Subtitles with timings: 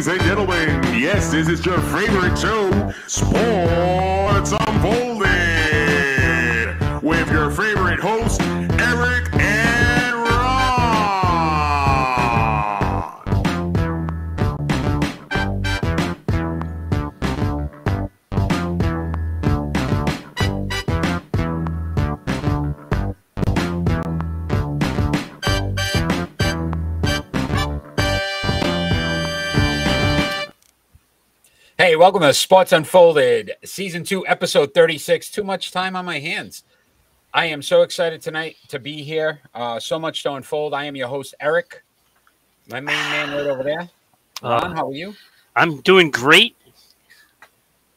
[0.00, 2.70] Ladies and gentlemen, yes, this is your favorite show,
[3.06, 5.28] Sports Unfolded,
[7.02, 7.99] with your favorite
[32.00, 35.30] welcome to Sports Unfolded, Season 2, Episode 36.
[35.30, 36.64] Too much time on my hands.
[37.34, 39.40] I am so excited tonight to be here.
[39.52, 40.72] Uh, so much to unfold.
[40.72, 41.84] I am your host, Eric,
[42.70, 43.90] my main man right over there.
[44.42, 45.14] Ron, Uh, how are you?
[45.54, 46.56] I'm doing great.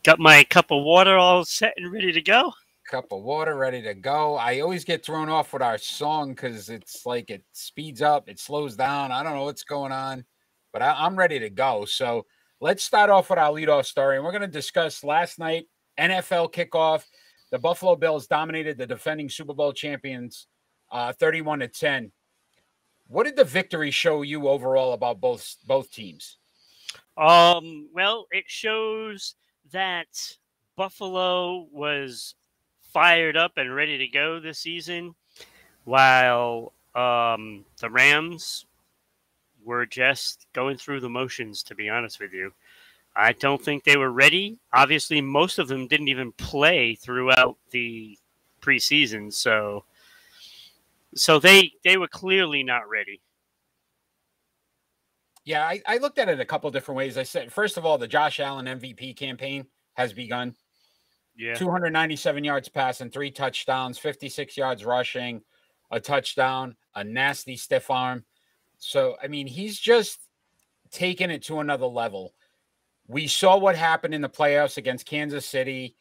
[0.04, 2.52] Got my cup of water all set and ready to go.
[2.92, 4.36] Cup of water ready to go.
[4.36, 8.38] I always get thrown off with our song because it's like it speeds up, it
[8.38, 9.14] slows down.
[9.14, 10.26] I don't know what's going on,
[10.74, 11.86] but I, I'm ready to go.
[11.86, 12.26] So
[12.64, 14.16] let's start off with our leadoff story.
[14.16, 15.68] And we're going to discuss last night
[16.00, 17.04] NFL kickoff.
[17.52, 20.48] The Buffalo Bills dominated the defending Super Bowl champions
[20.90, 22.14] uh, 31 to 10.
[23.08, 26.38] What did the victory show you overall about both both teams?
[27.18, 29.36] Um, well, it shows
[29.74, 30.08] that
[30.78, 32.36] Buffalo was
[32.94, 35.16] fired up and ready to go this season,
[35.84, 38.66] while um, the Rams
[39.64, 41.64] were just going through the motions.
[41.64, 42.52] To be honest with you,
[43.16, 44.58] I don't think they were ready.
[44.74, 48.18] Obviously, most of them didn't even play throughout the
[48.62, 49.84] preseason, so
[51.16, 53.22] so they they were clearly not ready.
[55.46, 57.18] Yeah, I, I looked at it a couple different ways.
[57.18, 60.56] I said, first of all, the Josh Allen MVP campaign has begun.
[61.36, 61.56] Yeah.
[61.56, 65.42] 297 yards passing, three touchdowns, 56 yards rushing,
[65.92, 68.24] a touchdown, a nasty stiff arm.
[68.86, 70.20] So, I mean, he's just
[70.92, 72.34] taken it to another level.
[73.08, 75.96] We saw what happened in the playoffs against Kansas City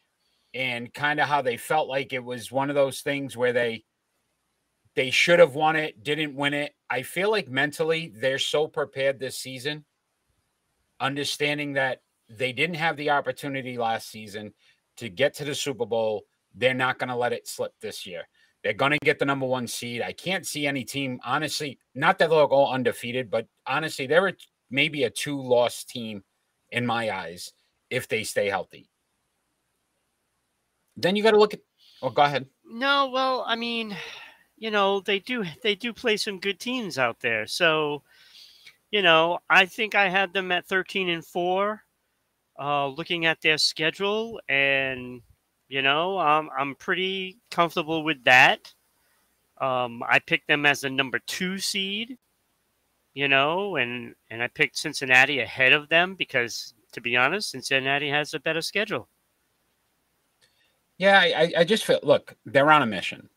[0.52, 3.84] and kind of how they felt like it was one of those things where they
[4.94, 6.74] they should have won it, didn't win it.
[6.90, 9.86] I feel like mentally they're so prepared this season,
[11.00, 14.52] understanding that they didn't have the opportunity last season
[14.98, 16.24] to get to the Super Bowl.
[16.54, 18.28] They're not going to let it slip this year.
[18.62, 20.02] They're going to get the number one seed.
[20.02, 24.32] I can't see any team, honestly, not that they're all undefeated, but honestly, they're
[24.70, 26.22] maybe a two loss team
[26.70, 27.52] in my eyes
[27.90, 28.88] if they stay healthy.
[30.96, 31.60] Then you got to look at,
[32.02, 32.46] oh, go ahead.
[32.64, 33.96] No, well, I mean,
[34.56, 37.46] you know, they do they do play some good teams out there.
[37.46, 38.02] So,
[38.90, 41.82] you know, I think I had them at 13 and 4
[42.60, 45.22] uh looking at their schedule and
[45.72, 48.70] you know, um, I'm pretty comfortable with that.
[49.58, 52.18] Um, I picked them as the number 2 seed,
[53.14, 58.10] you know, and and I picked Cincinnati ahead of them because to be honest, Cincinnati
[58.10, 59.08] has a better schedule.
[60.98, 63.30] Yeah, I, I- just feel look, they're on a mission.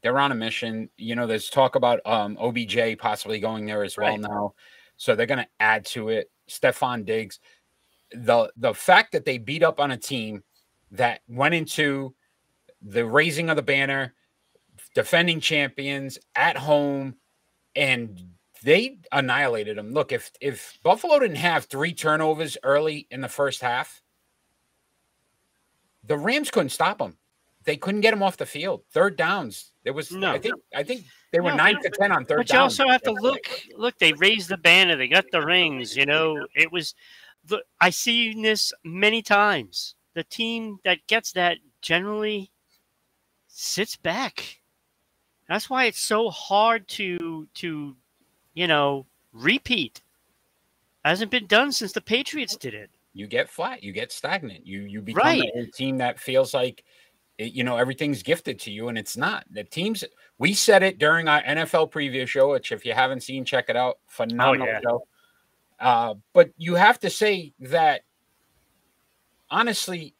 [0.00, 0.90] They're on a mission.
[0.96, 4.20] You know, there's talk about um OBJ possibly going there as well Right.
[4.20, 4.54] now.
[4.96, 6.30] So they're gonna add to it.
[6.48, 7.40] Stefon Diggs.
[8.12, 10.44] The the fact that they beat up on a team
[10.92, 12.14] that went into
[12.82, 14.14] the raising of the banner,
[14.94, 17.16] defending champions at home,
[17.76, 18.22] and
[18.62, 19.92] they annihilated them.
[19.92, 24.02] Look, if if Buffalo didn't have three turnovers early in the first half,
[26.04, 27.16] the Rams couldn't stop them.
[27.64, 28.82] They couldn't get them off the field.
[28.92, 29.72] Third downs.
[29.84, 30.30] There was No.
[30.32, 32.62] I think I think they were No, nine to ten on third But you down.
[32.62, 33.44] also have to look.
[33.76, 34.96] Look, they raised the banner.
[34.96, 35.96] They got the rings.
[35.96, 36.94] You know, it was.
[37.80, 39.94] I seen this many times.
[40.18, 42.50] The team that gets that generally
[43.46, 44.58] sits back.
[45.48, 47.96] That's why it's so hard to to,
[48.54, 50.02] you know, repeat.
[51.04, 52.90] Hasn't been done since the Patriots did it.
[53.12, 53.84] You get flat.
[53.84, 54.66] You get stagnant.
[54.66, 55.50] You you become Right.
[55.54, 56.82] a team that feels like
[57.38, 59.46] it- you know everything's gifted to you, and it's not.
[59.52, 60.02] The teams
[60.36, 63.76] we said it during our NFL preview show, which if you haven't seen, check it
[63.76, 64.00] out.
[64.08, 64.80] Phenomenal yeah.
[64.80, 65.06] show.
[65.78, 68.02] Uh, but you have to say that
[69.50, 70.14] honestly,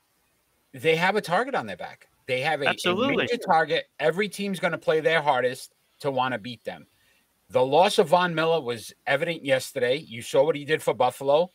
[0.73, 2.09] they have a target on their back.
[2.27, 3.87] They have a, a major target.
[3.99, 6.87] Every team's going to play their hardest to want to beat them.
[7.51, 9.97] The loss of Von Miller was evident yesterday.
[9.97, 11.51] You saw what he did for Buffalo.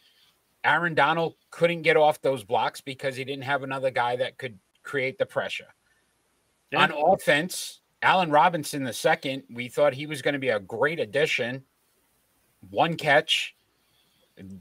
[0.63, 4.57] Aaron Donald couldn't get off those blocks because he didn't have another guy that could
[4.81, 5.68] create the pressure.
[6.71, 6.83] Yeah.
[6.83, 11.00] On offense, Allen Robinson the second, we thought he was going to be a great
[11.00, 11.63] addition.
[12.71, 13.56] One catch.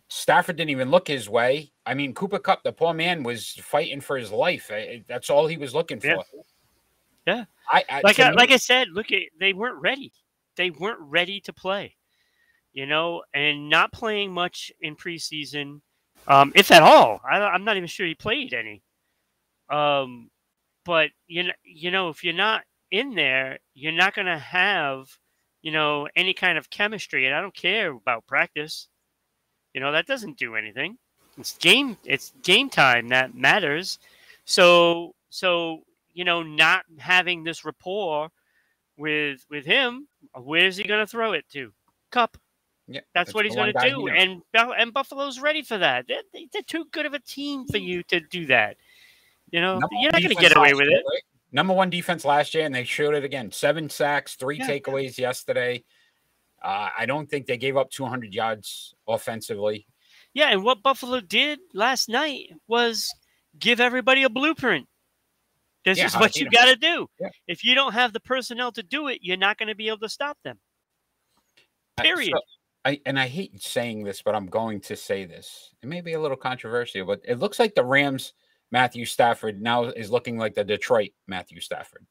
[0.08, 1.71] Stafford didn't even look his way.
[1.84, 4.70] I mean, Cooper Kupp, the poor man, was fighting for his life.
[4.72, 6.06] I- That's all he was looking for.
[6.06, 6.22] Yeah.
[7.26, 7.44] Yeah.
[7.70, 10.12] I, I Like I, me- like I said, look, at they weren't ready.
[10.56, 11.96] They weren't ready to play.
[12.74, 15.80] you know, and not playing much in preseason,
[16.26, 17.20] um, if at all.
[17.30, 18.82] I, I'm not even sure he played any.
[19.68, 20.30] Um,
[20.84, 25.06] but you know, you know, if you're not in there, you're not going to have,
[25.62, 27.26] you know, any kind of chemistry.
[27.26, 28.88] And I don't care about practice.
[29.74, 30.96] You know, that doesn't do anything.
[31.38, 31.96] It's game.
[32.04, 33.98] It's game time that matters.
[34.44, 35.82] So, so
[36.14, 38.28] you know, not having this rapport
[38.98, 41.72] with with him, where's he going to throw it to?
[42.10, 42.36] Kupp.
[42.88, 46.06] Yeah, That's what he's going to do, and and Buffalo's ready for that.
[46.08, 48.76] They're, they're too good of a team for you to do that.
[49.50, 51.04] You know, Number you're not going to get away with year, it.
[51.08, 51.22] right?
[51.52, 53.52] Number one defense last year, and they showed it again.
[53.52, 54.66] Seven sacks, three Yeah.
[54.66, 55.84] takeaways yesterday.
[56.62, 59.86] Uh, I don't think they gave up 200 yards offensively.
[60.34, 63.12] Yeah, and what Buffalo did last night was
[63.58, 64.86] give everybody a blueprint.
[65.84, 67.08] This Yeah, is what you got to do.
[67.20, 67.28] Yeah.
[67.48, 69.98] If you don't have the personnel to do it, you're not going to be able
[69.98, 70.58] to stop them.
[71.98, 72.32] I- Period.
[72.34, 72.40] so
[72.84, 75.72] I and I hate saying this, but I'm going to say this.
[75.82, 78.32] It may be a little controversial, but it looks like the Rams
[78.70, 82.06] Matthew Stafford now is looking like the Detroit Matthew Stafford.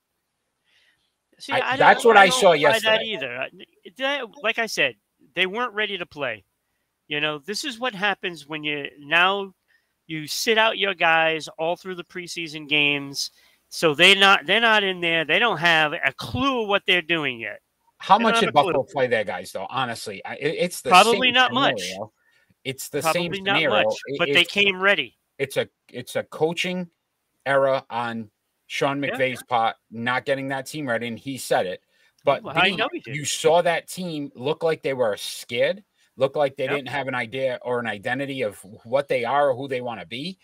[1.39, 3.03] See, I- I that's what I don't saw yesterday.
[3.06, 3.35] either.
[3.38, 3.50] I-
[3.97, 4.95] that- like I said,
[5.33, 6.45] they weren't ready to play.
[7.12, 9.54] You know, this is what happens when you now
[10.08, 13.31] you sit out your guys all through the preseason games.
[13.68, 15.25] So they not they're not in there.
[15.25, 17.60] They don't have a clue what they're doing yet.
[17.98, 18.54] How They much did.
[18.54, 19.68] Buffalo play their guys though?
[19.69, 21.81] Honestly, I- it- it's the Probably same not much.
[22.63, 23.69] It's the Probably same not scenario.
[23.84, 25.18] much, It- but they came ready.
[25.38, 26.90] it's a it's a coaching
[27.46, 28.31] error on
[28.68, 29.10] Sean Yeah.
[29.10, 31.84] McVay's part, not getting that team ready, and he said it.
[32.24, 33.18] But Well, I B, know he did.
[33.18, 35.84] you saw that team look like they were scared,
[36.21, 36.73] look like they Yep.
[36.75, 40.00] didn't have an idea or an identity of what they are or who they want
[40.00, 40.38] to be.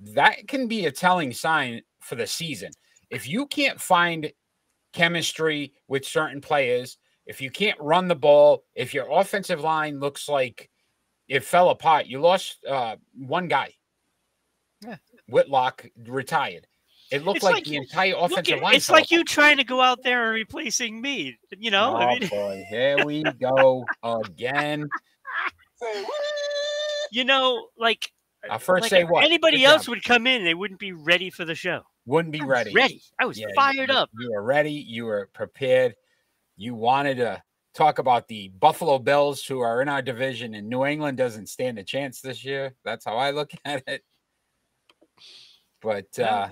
[0.00, 2.72] That can be a telling sign for the season.
[3.08, 4.32] If you can't find
[4.92, 10.28] chemistry with certain players, if you can't run the ball, if your offensive line looks
[10.28, 10.68] like
[11.28, 13.74] it fell apart, you lost uh, one guy.
[14.84, 14.96] Yeah.
[15.28, 16.66] Whitlock retired.
[17.12, 18.74] It looked like, like- the entire offensive at- line.
[18.74, 21.38] it's like you trying to go out there and replacing me.
[21.56, 24.88] You know, Oh I mean, boy, here we go again.
[27.10, 28.10] You know, like
[28.48, 29.24] I first like say what?
[29.24, 29.90] anybody Good else job.
[29.90, 31.82] would come in, they wouldn't be ready for the show.
[32.06, 32.72] wouldn't be I ready.
[32.72, 33.02] Ready.
[33.20, 34.10] I was Yeah, fired you, up.
[34.18, 34.72] You were ready.
[34.72, 35.94] You were prepared.
[36.56, 37.42] You wanted to
[37.74, 41.78] talk about the Buffalo Bills, who are in our division, and New England doesn't stand
[41.78, 42.74] a chance this year.
[42.84, 44.02] That's how I look at it.
[45.80, 46.48] But uh,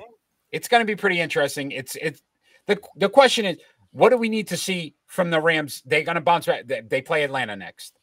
[0.50, 1.70] it's going to be pretty interesting.
[1.72, 2.22] It's it's
[2.66, 3.58] the the question is,
[3.92, 5.82] what do we need to see from the Rams?
[5.84, 6.66] They're going to bounce back.
[6.66, 7.98] They, they play Atlanta next,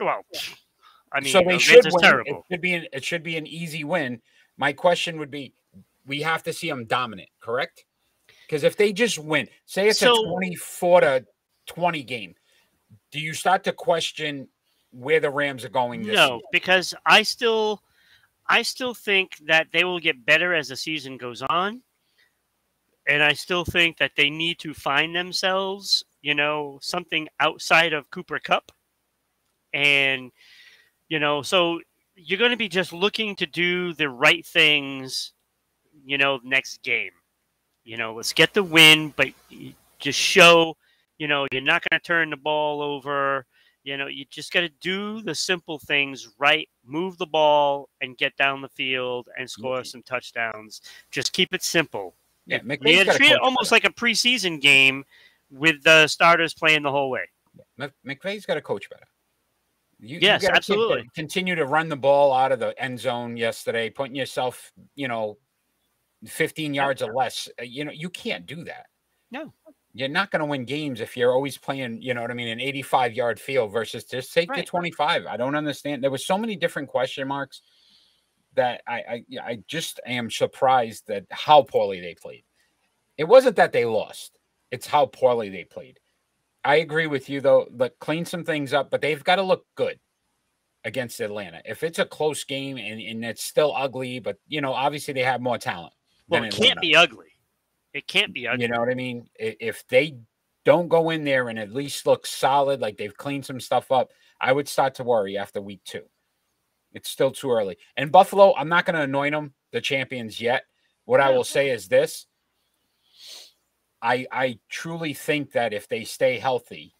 [0.00, 0.22] Well,
[1.12, 2.02] I mean, so they should win.
[2.02, 2.38] terrible.
[2.50, 4.20] It should be an, it should be an easy win.
[4.56, 5.54] My question would be,
[6.06, 7.84] we have to see them dominant, correct?
[8.46, 11.26] Because if they just win, say it's So- a twenty-four to
[11.66, 12.34] twenty game,
[13.10, 14.48] do you start to question
[14.90, 16.02] where the Rams are going?
[16.02, 16.40] This No, season?
[16.52, 17.82] because I still,
[18.48, 21.82] I still think that they will get better as the season goes on,
[23.08, 28.10] and I still think that they need to find themselves, you know, something outside of
[28.10, 28.70] Cooper Kupp,
[29.76, 30.32] and
[31.08, 31.80] you know, so
[32.16, 35.32] you're going to be just looking to do the right things,
[36.04, 37.12] you know, next game.
[37.84, 39.28] You know, let's get the win, but
[40.00, 40.76] just show,
[41.18, 43.46] you know, you're not going to turn the ball over.
[43.84, 48.18] You know, you just got to do the simple things right, move the ball and
[48.18, 50.80] get down the field and score some touchdowns.
[51.12, 52.16] Just keep it simple.
[52.46, 55.04] Yeah, McVay's had treat it almost like a preseason game
[55.50, 57.28] with the starters playing the whole way.
[57.76, 59.06] Mc- McVay's got to coach better.
[59.98, 61.08] You, you Yes, gotta absolutely.
[61.14, 65.38] Continue to run the ball out of the end zone yesterday, putting yourself, you know,
[66.26, 67.48] 15 yards or less.
[67.60, 68.86] Uh, You know, you can't do that.
[69.30, 69.52] No.
[69.94, 72.48] You're not going to win games if you're always playing, you know what I mean,
[72.48, 75.24] an 85 yard field versus just take the 25.
[75.24, 76.02] I don't understand.
[76.02, 77.62] There was so many different question marks
[78.54, 82.44] that I, I, I just am surprised that how poorly they played.
[83.16, 84.38] It wasn't that they lost;
[84.70, 85.98] it's how poorly they played.
[86.66, 87.68] I agree with you though.
[87.70, 89.98] But clean some things up, but they've got to look good
[90.84, 91.62] against Atlanta.
[91.64, 95.22] If it's a close game and, and it's still ugly, but you know, obviously they
[95.22, 95.92] have more talent.
[96.28, 97.28] Well, it can't be ugly.
[97.94, 98.62] It can't be ugly.
[98.62, 99.28] You know what I mean?
[99.36, 100.18] If they
[100.64, 104.10] don't go in there and at least look solid, like they've cleaned some stuff up,
[104.40, 106.02] I would start to worry after week two.
[106.92, 107.78] It's still too early.
[107.96, 110.64] And Buffalo, I'm not going to anoint them the champions yet.
[111.04, 112.26] What I will say is this:
[114.02, 116.94] I I truly think that if they stay healthy,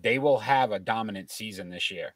[0.00, 2.14] they will have a dominant season this year.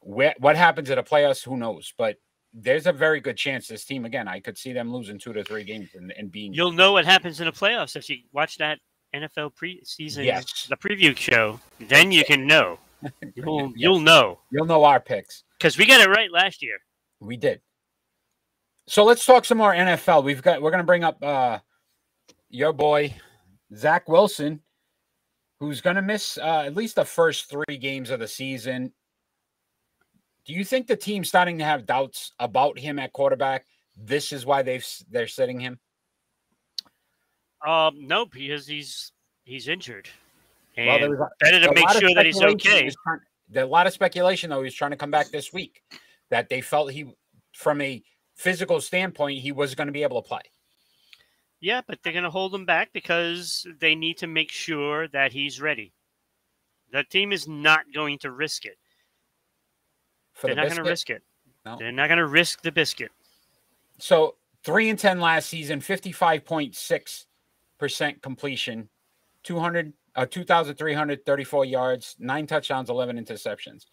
[0.00, 1.92] Where, what happens at the playoffs, who knows?
[1.98, 2.16] But
[2.54, 4.26] there's a very good chance this team again.
[4.28, 7.04] I could see them losing two to three games and, and being You'll know what
[7.04, 8.78] happens in the playoffs if you watch that
[9.14, 10.66] NFL preseason, Yes.
[10.68, 11.60] the preview show.
[11.80, 12.78] Then you can know.
[13.36, 15.44] You'll you'll know You'll know our picks.
[15.58, 16.78] because we got it right last year.
[17.20, 17.60] We did.
[18.88, 20.24] So let's talk some more NFL.
[20.24, 21.58] We've got we're gonna bring up uh
[22.50, 23.14] your boy
[23.74, 24.60] Zach Wilson,
[25.60, 28.92] who's gonna miss uh, at least the first three games of the season.
[30.44, 33.66] Do you think the team's starting to have doubts about him at quarterback?
[33.96, 35.78] This is why they've they're sitting him.
[37.66, 39.12] Um, no, because he's
[39.44, 40.08] he's injured,
[40.76, 42.84] Well, and there was a- better to make sure that he's okay.
[42.84, 45.82] was trying- there- a lot of speculation though He's trying to come back this week.
[46.30, 47.10] That they felt he,
[47.54, 48.02] from a
[48.36, 50.42] physical standpoint, he was going to be able to play.
[51.60, 55.32] Yeah, but they're going to hold him back because they need to make sure that
[55.32, 55.92] he's ready.
[56.92, 58.78] The team is not going to risk it.
[60.34, 61.22] For They're the not going to risk it.
[61.66, 61.76] No.
[61.78, 63.10] They're not going to risk the biscuit.
[63.98, 67.26] So three and ten last season, fifty-five point six
[67.78, 68.88] percent completion,
[69.42, 73.86] two hundred, uh, two thousand three hundred thirty-four yards, nine touchdowns, eleven interceptions.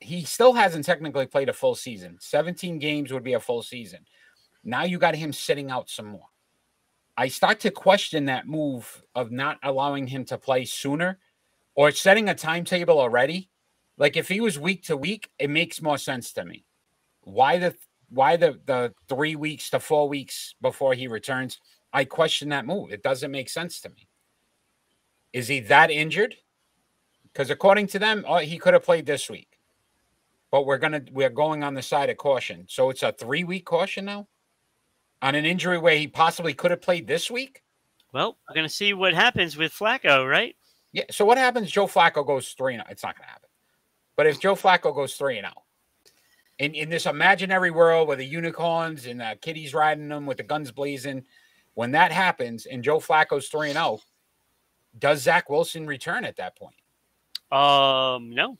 [0.00, 2.16] He still hasn't technically played a full season.
[2.18, 4.06] Seventeen games would be a full season.
[4.64, 6.26] Now you got him sitting out some more.
[7.16, 11.18] I start to question that move of not allowing him to play sooner,
[11.74, 13.50] or setting a timetable already.
[13.98, 16.64] Like if he was week to week, it makes more sense to me.
[17.22, 17.74] Why the
[18.08, 21.60] why the the three weeks to four weeks before he returns?
[21.92, 22.90] I question that move.
[22.90, 24.08] It doesn't make sense to me.
[25.32, 26.34] Is he that injured?
[27.24, 29.58] Because according to them, oh, he could have played this week.
[30.50, 32.64] But we're gonna we're going on the side of caution.
[32.68, 34.28] So it's a three week caution now
[35.22, 37.62] on an injury where he possibly could have played this week.
[38.12, 40.54] Well, we're going to see what happens with Flacco, right?
[40.92, 41.04] Yeah.
[41.10, 41.70] So what happens?
[41.70, 42.84] Joe Flacco goes three and?
[42.90, 43.48] It's not gonna happen.
[44.14, 45.62] But if Joe Flacco goes three and out,
[46.58, 50.42] in in this imaginary world with the unicorns and the kitties riding them with the
[50.42, 51.24] guns blazing,
[51.74, 54.00] when that happens and Joe Flacco's three and out,
[54.98, 56.76] does Zach Wilson return at that point?
[57.50, 58.58] Um, no.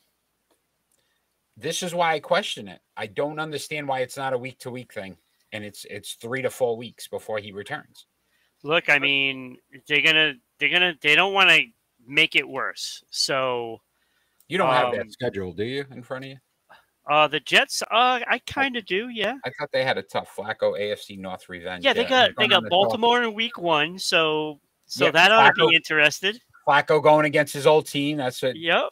[1.59, 2.81] This is why I question it.
[2.97, 5.19] I don't understand why it's not a week to week thing,
[5.53, 8.07] and it's it's three to four weeks before he returns.
[8.63, 9.57] Look, I mean,
[9.89, 11.63] they're gonna, they're gonna, they don't want to
[12.07, 13.03] make it worse.
[13.11, 13.81] So,
[14.49, 16.37] You don't have Um, that schedule, do you, in front of you?
[17.11, 19.35] uh, the Jets, uh, I kind of do, yeah.
[19.45, 21.85] I thought they had a tough Flacco AFC North revenge.
[21.85, 25.57] Yeah, they uh, got, they got Baltimore in week one, so, so Yeah, that ought
[25.57, 26.41] to be interested.
[26.67, 28.19] Flacco going against his old team.
[28.19, 28.55] That's it.
[28.57, 28.91] Yep.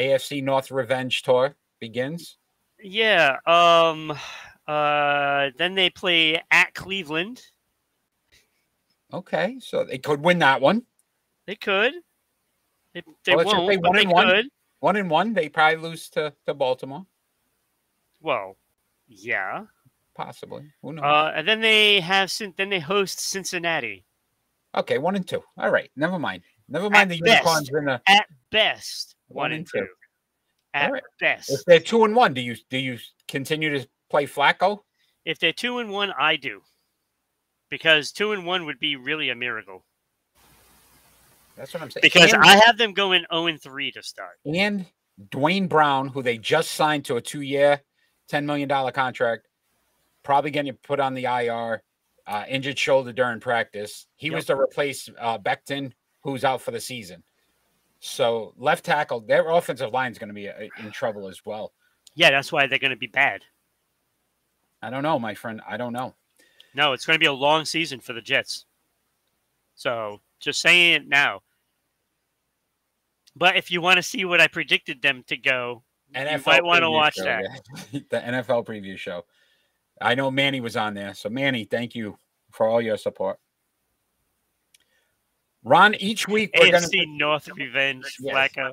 [0.00, 2.38] AFC North revenge tour begins.
[2.82, 3.36] Yeah.
[3.46, 4.18] Um.
[4.66, 5.50] Uh.
[5.58, 7.42] Then they play at Cleveland.
[9.12, 10.82] Okay, so they could win that one.
[11.46, 11.92] They could.
[12.94, 14.26] They, they Well, won't, but one they one.
[14.26, 14.46] could.
[14.80, 17.06] One and one, they probably lose to, to Baltimore,
[18.20, 18.56] Well,
[19.06, 19.64] yeah.
[20.16, 20.64] possibly.
[20.82, 21.04] Who knows?
[21.04, 21.32] Uh.
[21.36, 22.32] And then they have.
[22.56, 24.04] Then they host Cincinnati.
[24.74, 25.42] okay, one and two.
[25.58, 26.42] All right, never mind.
[26.68, 27.44] Never mind At the best.
[27.44, 28.00] unicorns in the.
[28.08, 29.80] At best, One one, and two.
[29.80, 29.86] two.
[30.74, 31.02] At Alright.
[31.20, 31.50] best.
[31.50, 34.80] If they're two and one, do you do you continue to play Flacco?
[35.24, 36.60] If they're two and one, I do.
[37.70, 39.84] Because two and one would be really a miracle.
[41.56, 42.02] That's what I'm saying.
[42.02, 44.38] Because and, I have them going 0 and 3 to start.
[44.44, 44.84] and
[45.30, 47.80] Duane Brown, who they just signed to a two-year,
[48.28, 49.48] ten million dollar contract,
[50.22, 51.82] probably getting put on the IR,
[52.26, 54.06] uh, injured shoulder during practice.
[54.16, 54.36] He Yep.
[54.36, 55.92] was to replace uh, Becton,
[56.22, 57.22] who's out for the season.
[58.00, 61.72] So left tackle, their offensive line is going to be uh, in trouble as well.
[62.14, 63.42] Yeah, that's why they're going to be bad.
[64.82, 65.60] I don't know, my friend.
[65.66, 66.14] I don't know.
[66.74, 68.66] No, it's going to be a long season for the Jets.
[69.74, 71.42] So just saying it now.
[73.36, 75.82] But if you want to see what I predicted them to go,
[76.14, 77.44] you NFL might want to watch show, that.
[77.90, 78.00] yeah.
[78.10, 79.24] the NFL preview show.
[80.00, 82.16] I know Manny was on there, so Manny, thank you
[82.50, 83.38] for all your support.
[85.64, 88.34] Ron, each week we're going AFC to North revenge, Yes.
[88.34, 88.72] Flacco.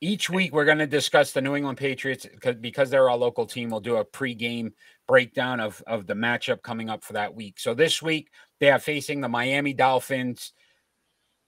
[0.00, 2.26] Each week we're going to discuss the New England Patriots
[2.60, 3.70] because they're our local team.
[3.70, 4.72] We'll do a pregame
[5.06, 7.58] breakdown of of the matchup coming up for that week.
[7.58, 10.52] So this week they are facing the Miami Dolphins.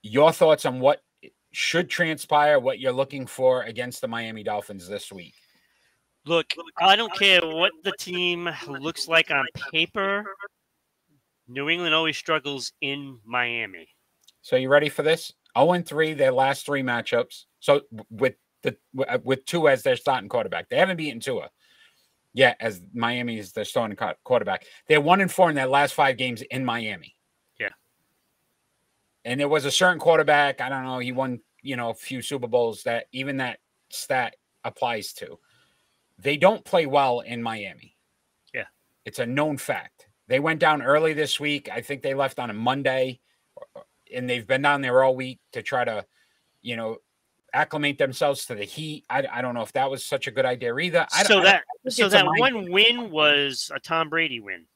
[0.02, 1.02] Your thoughts on what
[1.52, 5.34] should transpire, what you're looking for against the Miami Dolphins this week?
[6.26, 10.24] Look, I don't care what the team looks like on paper.
[11.46, 13.88] New England always struggles in Miami.
[14.42, 15.32] So you ready for this?
[15.56, 17.44] 0 and 3, their last three matchups.
[17.60, 18.76] So with the
[19.06, 20.68] uh, with Tua as their starting quarterback.
[20.68, 21.50] They haven't beaten Tua
[22.34, 24.64] yet as Miami is their starting quarterback.
[24.86, 27.16] They're one and four in their last five games in Miami.
[27.58, 27.70] Yeah.
[29.24, 32.22] And there was a certain quarterback, I don't know, he won, you know, a few
[32.22, 33.58] Super Bowls that even that
[33.90, 35.38] stat applies to.
[36.18, 37.96] They don't play well in Miami.
[38.52, 38.66] Yeah.
[39.04, 40.06] It's a known fact.
[40.28, 41.68] They went down early this week.
[41.72, 43.20] I think they left on a Monday
[44.14, 46.04] and they've been down there all week to try to,
[46.62, 46.98] you know,
[47.52, 49.04] acclimate themselves to the heat.
[49.08, 51.06] I, I don't know if that was such a good idea either.
[51.12, 54.66] I, so I, that I so that one win was a Tom Brady win.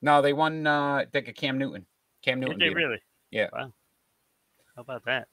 [0.00, 0.66] No, they won.
[0.66, 1.86] Uh, I think a Cam Newton.
[2.22, 2.58] Cam Newton.
[2.58, 2.98] Did they really?
[3.30, 3.48] Yeah.
[3.52, 3.72] Wow.
[4.74, 5.28] How about that?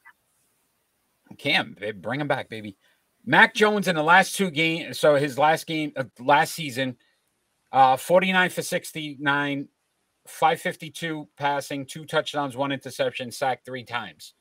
[1.38, 2.76] Cam, bring him back, baby.
[3.26, 5.00] Mac Jones in the last two games.
[5.00, 6.98] So his last game, uh, last season,
[7.72, 9.68] uh, 49 for 69,
[10.30, 14.34] 552 passing, two touchdowns, one interception, sacked three times.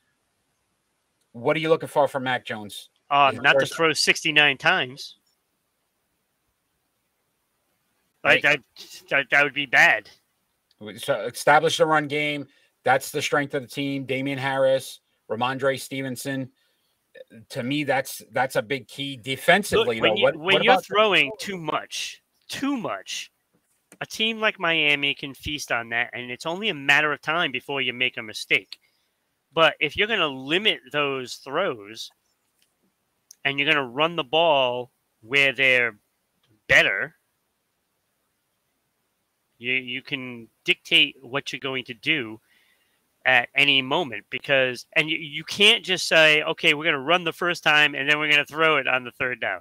[1.33, 2.91] What are you looking for from Mac Jones?
[3.11, 5.17] Uh, not to throw 69 times.
[8.25, 8.43] Right.
[8.43, 8.61] That,
[9.11, 10.11] that, that would be bad.
[10.99, 12.47] So establish the run game.
[12.85, 14.05] That's the strength of the team.
[14.05, 16.51] Damien Harris, Rhamondre Stevenson.
[17.51, 19.97] To me, that's that's a big key defensively.
[19.97, 23.33] Look, when, though, you, what, when what you're throwing too much, too much,
[24.01, 27.53] a team like Miami can feast on that, and it's only a matter of time
[27.53, 28.79] before you make a mistake.
[29.53, 32.11] But if you're going to limit those throws
[33.45, 35.97] and you're going to run the ball where they're
[36.69, 37.15] better,
[39.59, 42.41] you you can dictate what you're going to do
[43.27, 47.25] at any moment because and you, you can't just say, okay, we're going to run
[47.25, 49.61] the first time and then we're going to throw it on the third down.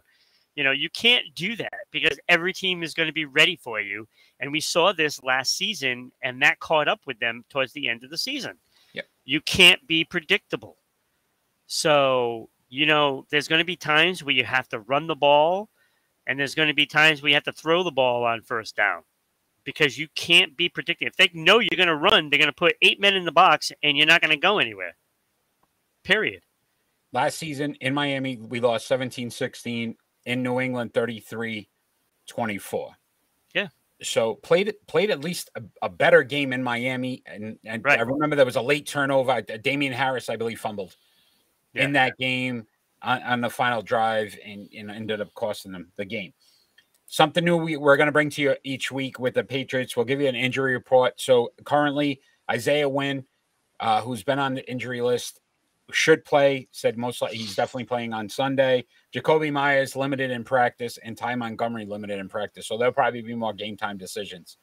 [0.56, 3.80] You know, you can't do that because every team is going to be ready for
[3.80, 4.08] you.
[4.40, 8.04] And we saw this last season, and that caught up with them towards the end
[8.04, 8.58] of the season.
[8.94, 9.06] Yep.
[9.26, 10.78] You can't be predictable.
[11.66, 15.70] So, you know, there's going to be times where you have to run the ball,
[16.28, 18.76] and there's going to be times where you have to throw the ball on first
[18.76, 19.04] down
[19.68, 21.10] because you can't be predicting.
[21.10, 23.34] If they know you're going to run, they're going to put eight men in the
[23.34, 24.96] box and you're not going to go anywhere.
[26.06, 26.42] Period.
[27.12, 29.96] Last season in Miami, we lost 17 16.
[30.26, 31.70] In New England, 33
[32.28, 32.92] 24.
[34.02, 37.24] So played played at least a, a better game in Miami.
[37.26, 38.00] And, and right.
[38.00, 39.42] I remember there was a late turnover.
[39.42, 40.96] Damien Harris, I believe, fumbled
[41.74, 41.86] yeah.
[41.86, 42.68] in that game
[43.02, 46.34] on, on, the final drive and, and ended up costing them the game
[47.08, 49.96] something new we, we're going to bring to you each week with the Patriots.
[49.96, 51.20] We'll give you an injury report.
[51.20, 53.26] So currently, Isaiah Wynn,
[53.80, 55.40] uh, who's been on the injury list,
[55.92, 56.68] should play.
[56.72, 58.86] Said most likely he's definitely playing on Sunday.
[59.14, 62.68] Jakobi Myers limited in practice, and Ty Montgomery limited in practice.
[62.68, 64.58] So there'll probably be more game time decisions.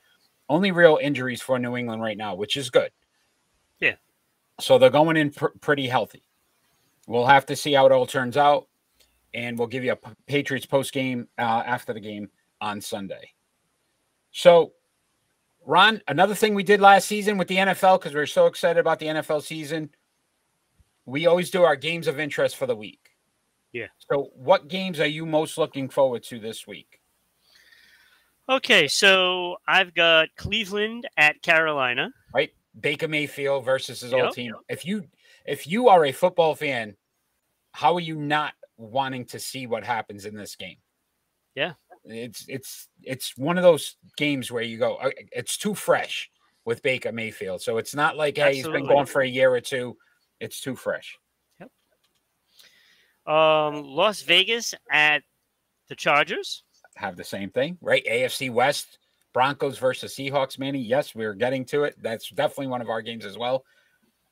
[0.49, 2.91] Only real injuries for New England right now, which is good.
[3.81, 3.95] Yeah.
[4.61, 6.25] So they're going in pr- pretty healthy.
[7.07, 8.69] We'll have to see how it all turns out
[9.35, 12.31] and we'll give you a Patriots post game uh, after the game
[12.61, 13.33] on Sunday.
[14.31, 14.73] So,
[15.67, 18.79] Ron, another thing we did last season with the NFL because we are so excited
[18.79, 19.91] about the NFL season,
[21.05, 23.04] we always do our games of interest for the week.
[23.75, 23.89] Yeah.
[23.99, 27.01] So, what games are you most looking forward to this week?
[28.49, 32.11] Okay, so I've got Cleveland at Carolina.
[32.33, 34.25] Right, Baker Mayfield versus his Yep.
[34.25, 34.55] old team.
[34.69, 35.09] If you
[35.45, 36.97] if you are a football fan,
[37.73, 40.79] how are you not wanting to see what happens in this game?
[41.55, 41.73] Yeah.
[42.05, 46.31] It's it's it's one of those games where you go, "Uh, it's too fresh
[46.65, 47.61] with Baker Mayfield.
[47.61, 48.95] So it's not like, hey, he's been Absolutely.
[48.95, 49.97] going for a year or two.
[50.39, 51.19] It's too fresh.
[53.27, 55.23] Um, Las Vegas at
[55.89, 56.65] the Chargers.
[56.97, 58.05] Have the same thing, right?
[58.11, 58.99] AFC West,
[59.33, 60.81] Broncos versus Seahawks, Manny.
[60.81, 61.97] Yes, we're getting to it.
[62.01, 63.65] That's definitely one of our games as well.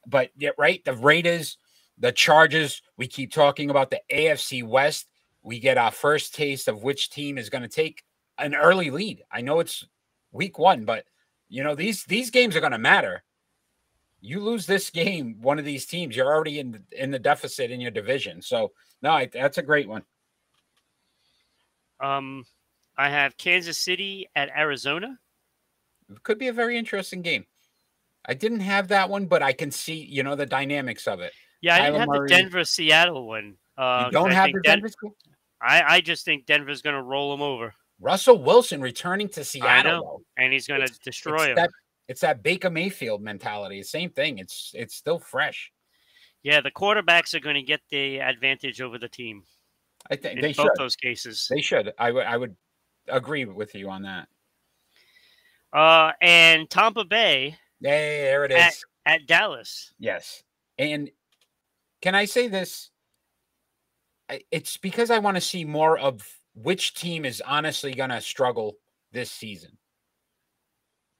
[0.06, 1.58] But yeah, right, the Raiders,
[1.98, 5.08] the Chargers, we keep talking about the AFC West.
[5.42, 8.04] We get our first taste of which team is going to take
[8.38, 9.22] an early lead.
[9.30, 9.84] I know it's
[10.30, 11.04] week one, but
[11.48, 13.22] you know, these these games are going to matter.
[14.22, 17.70] You lose this game, one of these teams, you're already in the, in the deficit
[17.70, 18.40] in your division.
[18.40, 20.04] So, no, I, that's a great one.
[22.00, 22.44] Um,
[22.96, 25.18] I have Kansas City at Arizona.
[26.08, 27.46] It could be a very interesting game.
[28.24, 31.32] I didn't have that one, but I can see, you know, the dynamics of it.
[31.60, 32.28] Yeah, I didn't have Murray.
[32.28, 33.56] the Denver Seattle one.
[33.76, 34.88] Uh, You don't have the Denver.
[34.88, 35.16] School?
[35.60, 39.92] I, I just think Denver's going to roll them over, Russell Wilson returning to Seattle.
[39.92, 40.20] know.
[40.36, 41.54] and he's going to destroy them.
[41.56, 41.70] that
[42.12, 43.82] it's that Baker Mayfield mentality.
[43.82, 44.36] Same thing.
[44.36, 45.72] It's it's still fresh.
[46.42, 49.44] Yeah, the quarterbacks are going to get the advantage over the team
[50.10, 50.72] I think in they both should.
[50.76, 51.46] those cases.
[51.48, 51.90] They should.
[51.98, 52.54] I would I would
[53.08, 54.28] agree with you on that.
[55.72, 58.58] Uh, and Tampa Bay Hey, there it is.
[58.58, 58.74] At-
[59.14, 59.94] at Dallas.
[59.98, 60.42] Yes.
[60.76, 61.10] And
[62.02, 62.90] can I say this?
[64.50, 68.76] It's because I want to see more of which team is honestly going to struggle
[69.12, 69.78] this season.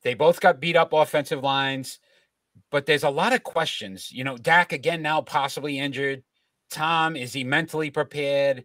[0.02, 1.98] They both got beat up offensive lines,
[2.70, 4.10] but there's a lot of questions.
[4.10, 6.22] You know, Dak again now possibly injured.
[6.70, 8.64] Tom, is he mentally prepared?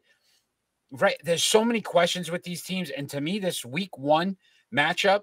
[0.92, 1.18] Right.
[1.24, 2.90] There's so many questions with these teams.
[2.90, 4.38] And to me, this week one
[4.74, 5.22] matchup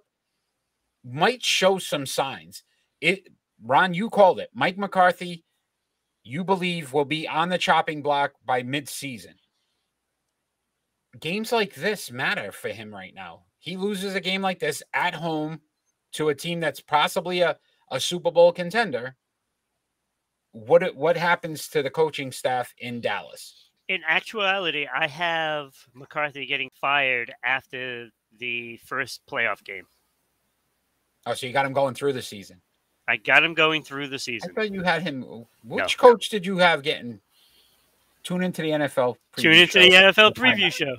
[1.04, 2.62] might show some signs.
[3.00, 3.28] It
[3.62, 4.50] Ron, you called it.
[4.52, 5.44] Mike McCarthy
[6.24, 9.34] you believe will be on the chopping block by mid-season.
[11.20, 13.42] Games like this matter for him right now.
[13.58, 15.60] He loses a game like this at home
[16.14, 17.56] to a team that's possibly a,
[17.90, 19.16] a Super Bowl contender.
[20.52, 23.70] What what happens to the coaching staff in Dallas?
[23.88, 29.84] In actuality, I have McCarthy getting fired after the first playoff game.
[31.26, 32.60] Oh, so you got him going through the season.
[33.08, 34.50] I got him going through the season.
[34.50, 35.22] I thought you had him.
[35.64, 36.10] Which No.
[36.10, 37.20] coach did you have getting?
[38.22, 39.16] Tune into the NFL.
[39.36, 40.96] Tune into the NFL preview show.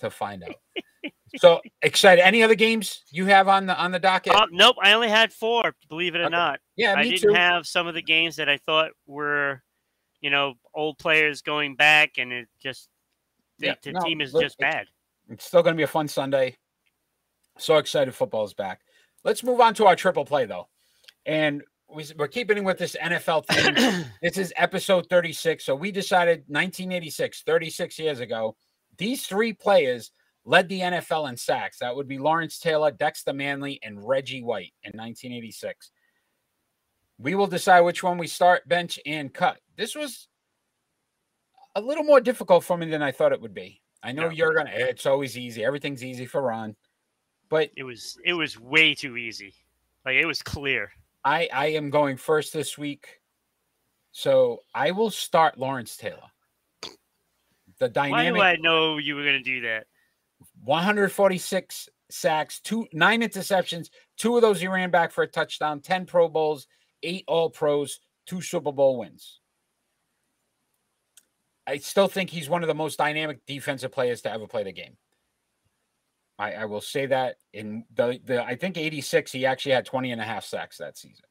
[0.00, 0.54] to find out.
[1.36, 2.24] so excited!
[2.24, 4.34] Any other games you have on the on the docket?
[4.34, 5.74] Uh, nope, I only had four.
[5.88, 6.30] Believe it or Okay.
[6.30, 7.32] not, yeah, I didn't too.
[7.34, 9.62] have some of the games that I thought were,
[10.20, 12.88] you know, old players going back, and it just
[13.58, 14.86] the, Yeah, the no, team is look, just bad.
[15.28, 16.56] It's still going to be a fun Sunday.
[17.58, 18.80] So excited football is back.
[19.24, 20.68] Let's move on to our triple play though,
[21.26, 24.04] and we, we're keeping with this NFL theme.
[24.22, 25.64] this is episode 36.
[25.64, 28.56] So we decided 1986, 36 years ago,
[28.98, 30.10] these three players
[30.48, 31.78] led the NFL in sacks.
[31.80, 35.90] That would be Lawrence Taylor, Dexter Manley, and Reggie White in 1986.
[37.18, 39.58] We will decide which one we start, bench, and cut.
[39.76, 40.28] This was
[41.74, 43.82] a little more difficult for me than I thought it would be.
[44.02, 44.30] I know Yeah.
[44.32, 44.70] you're gonna.
[44.72, 45.62] It's always easy.
[45.64, 46.74] Everything's easy for Ron,
[47.50, 49.54] but It was it was way too easy.
[50.06, 50.90] Like it was clear.
[51.24, 53.20] I I am going first this week,
[54.12, 56.30] so I will start Lawrence Taylor.
[57.80, 58.34] The dynamic.
[58.34, 59.86] Why do I know you were going to do that?
[60.64, 66.06] 146 sacks, two nine interceptions, two of those he ran back for a touchdown, 10
[66.06, 66.66] Pro Bowls,
[67.02, 69.40] eight All Pros, two Super Bowl wins.
[71.66, 74.72] I still think he's one of the most dynamic defensive players to ever play the
[74.72, 74.96] game.
[76.38, 80.12] I, I will say that in the, the I think 86, he actually had 20
[80.12, 81.24] and a half sacks that season.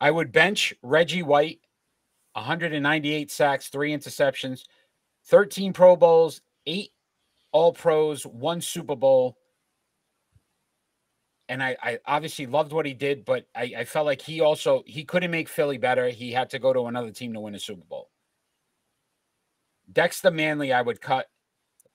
[0.00, 1.60] I would bench Reggie White,
[2.32, 4.62] 198 sacks, three interceptions,
[5.26, 6.90] 13 Pro Bowls, eight
[7.52, 9.36] all pros, one Super Bowl.
[11.48, 14.82] And I, I obviously loved what he did, but I, I felt like he also
[14.86, 16.08] he couldn't make Philly better.
[16.08, 18.08] He had to go to another team to win a Super Bowl.
[19.92, 21.26] Dexter Manley, I would cut.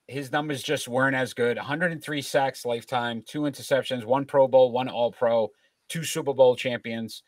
[0.07, 1.57] His numbers just weren't as good.
[1.57, 5.49] 103 sacks lifetime, two interceptions, one Pro Bowl, one All Pro,
[5.89, 7.23] two Super Bowl champions.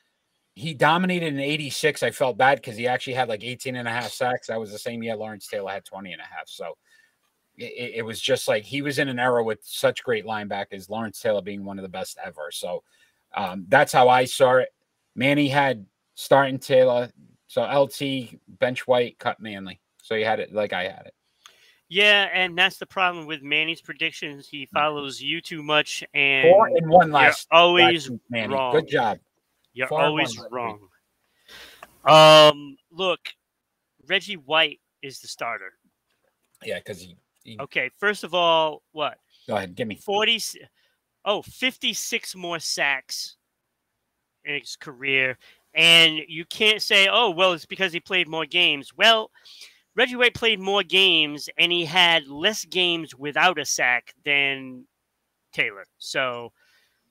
[0.54, 2.04] He dominated in 86.
[2.04, 4.48] I felt bad because he actually had like 18 and a half sacks.
[4.48, 6.48] That was the same year Lawrence Taylor had 20 and a half.
[6.48, 6.76] So
[7.60, 11.20] it, it was just like he was in an era with such great linebackers, Lawrence
[11.20, 12.50] Taylor being one of the best ever.
[12.52, 12.84] So
[13.36, 14.70] um, that's how I saw it.
[15.16, 17.12] Manny had starting Taylor,
[17.48, 19.80] so LT bench White cut Manley.
[20.02, 21.14] So he had it like I had it.
[21.90, 24.48] Yeah, and that's the problem with Manny's predictions.
[24.48, 27.48] He follows you too much, and Four and one last.
[27.52, 28.54] always last Manny.
[28.54, 28.74] wrong.
[28.74, 29.18] Good job.
[29.74, 30.88] You're Four always wrong.
[32.06, 33.20] Um, look,
[34.08, 35.74] Reggie White is the starter.
[36.64, 37.16] Yeah, because he
[37.60, 39.18] Okay, first of all, what?
[39.48, 40.56] go ahead, give me 40 s-
[41.26, 43.36] oh 56 more sacks
[44.46, 45.38] in his career
[45.74, 48.92] and you can't say oh well it's because he played more games.
[48.96, 49.32] Well
[49.96, 54.86] reggie white played more games and he had less games without a sack than
[55.52, 55.86] taylor.
[55.98, 56.52] So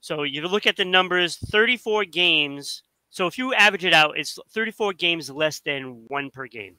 [0.01, 4.39] so you look at the numbers 34 games so if you average it out it's
[4.51, 6.75] 34 games less than one per game.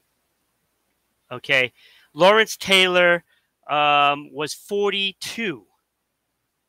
[1.31, 1.71] Okay
[2.13, 3.23] lawrence taylor
[3.71, 5.65] um, was 42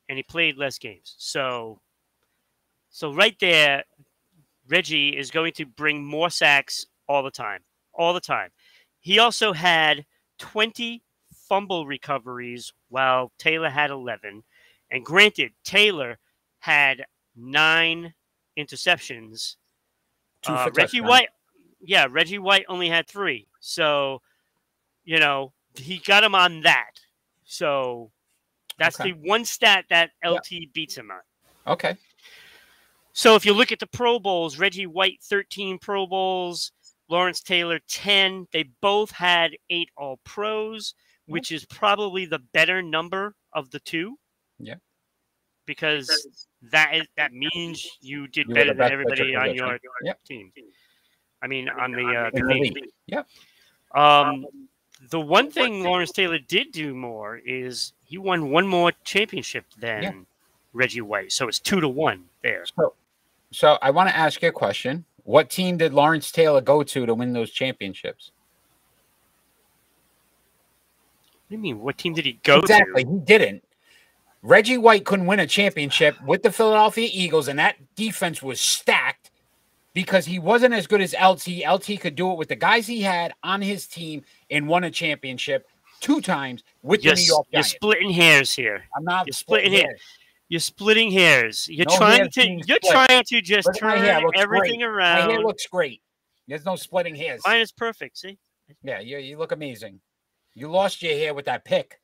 [0.08, 1.14] and he played less games.
[1.18, 1.80] So,
[2.90, 3.84] so right there,
[4.68, 7.60] Reggie is going to bring more sacks all the time,
[7.92, 8.50] all the time.
[9.00, 10.06] He also had
[10.38, 11.02] 20
[11.48, 14.44] fumble recoveries while Taylor had 11.
[14.90, 16.18] And granted, Taylor
[16.60, 18.14] had nine
[18.56, 19.56] interceptions.
[20.42, 21.08] two Uh, Reggie touchdown.
[21.08, 21.28] White,
[21.80, 23.48] yeah, Reggie White only had three.
[23.58, 24.22] So,
[25.04, 26.91] you know, he got him on that.
[27.52, 28.10] So
[28.78, 29.12] that's Okay.
[29.12, 31.20] the one stat that LT beats him on.
[31.66, 31.96] Okay.
[33.12, 36.72] So if you look at the Pro Bowls, Reggie White 13 Pro Bowls,
[37.08, 38.46] Lawrence Taylor 10.
[38.52, 40.94] They both had eight All Pros,
[41.26, 44.18] which is probably the better number of the two.
[44.58, 44.76] Yeah.
[45.66, 46.08] Because
[46.70, 49.56] that is that means you did You better than everybody on position.
[49.56, 50.24] your Yep.
[50.24, 50.52] team.
[51.42, 52.74] I mean, on the uh, the the league.
[52.74, 52.90] league.
[53.08, 53.28] Yep.
[53.94, 54.46] Um,
[55.10, 60.02] the one thing Lawrence Taylor did do more is he won one more championship than
[60.02, 60.12] Yeah.
[60.72, 62.64] Reggie White, so it's two to one there.
[62.76, 62.94] So,
[63.50, 65.04] so I want to ask you a question.
[65.24, 68.32] What team did Lawrence Taylor go to to win those championships?
[71.32, 71.80] What do you mean?
[71.80, 73.04] What team did he go exactly.
[73.04, 73.10] to?
[73.10, 73.18] Exactly.
[73.18, 73.64] He didn't.
[74.42, 79.30] Reggie White couldn't win a championship with the Philadelphia Eagles, and that defense was stacked.
[79.94, 81.66] Because he wasn't as good as LT.
[81.68, 84.90] LT could do it with the guys he had on his team and won a
[84.90, 85.66] championship
[86.00, 87.70] two times with You're, the New York you're Giants.
[87.76, 88.84] splitting hairs here.
[88.96, 90.00] I'm not you're splitting splitting hairs.
[90.48, 91.68] You're splitting hairs.
[91.70, 92.50] You're No trying hairs to.
[92.50, 92.82] You're split.
[92.92, 94.88] trying to just Look turn hair, it looks everything great.
[94.90, 95.30] My around.
[95.30, 96.02] hair looks great.
[96.48, 97.40] There's no splitting hairs.
[97.46, 98.18] Mine is perfect.
[98.18, 98.38] See?
[98.82, 100.00] Yeah, you, you look amazing.
[100.54, 102.00] You lost your hair with that pick.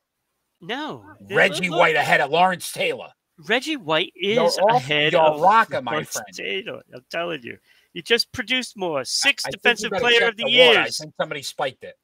[0.61, 1.05] No.
[1.29, 3.09] Reggie White ahead of Lawrence Taylor.
[3.47, 6.27] Reggie White You're is off ahead your of rocker, my Lawrence friend.
[6.33, 6.81] Taylor.
[6.93, 7.57] I'm telling you.
[7.93, 9.03] He just produced more.
[9.03, 10.79] Six I defensive better player of the, water.
[10.79, 11.95] I think somebody spiked it.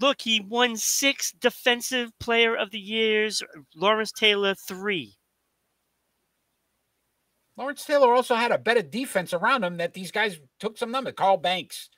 [0.00, 3.42] Look, he won six defensive player of the years.
[3.74, 5.14] Lawrence Taylor three.
[7.56, 11.14] Lawrence Taylor also had a better defense around him that these guys took some numbers.
[11.16, 11.88] Carl Banks.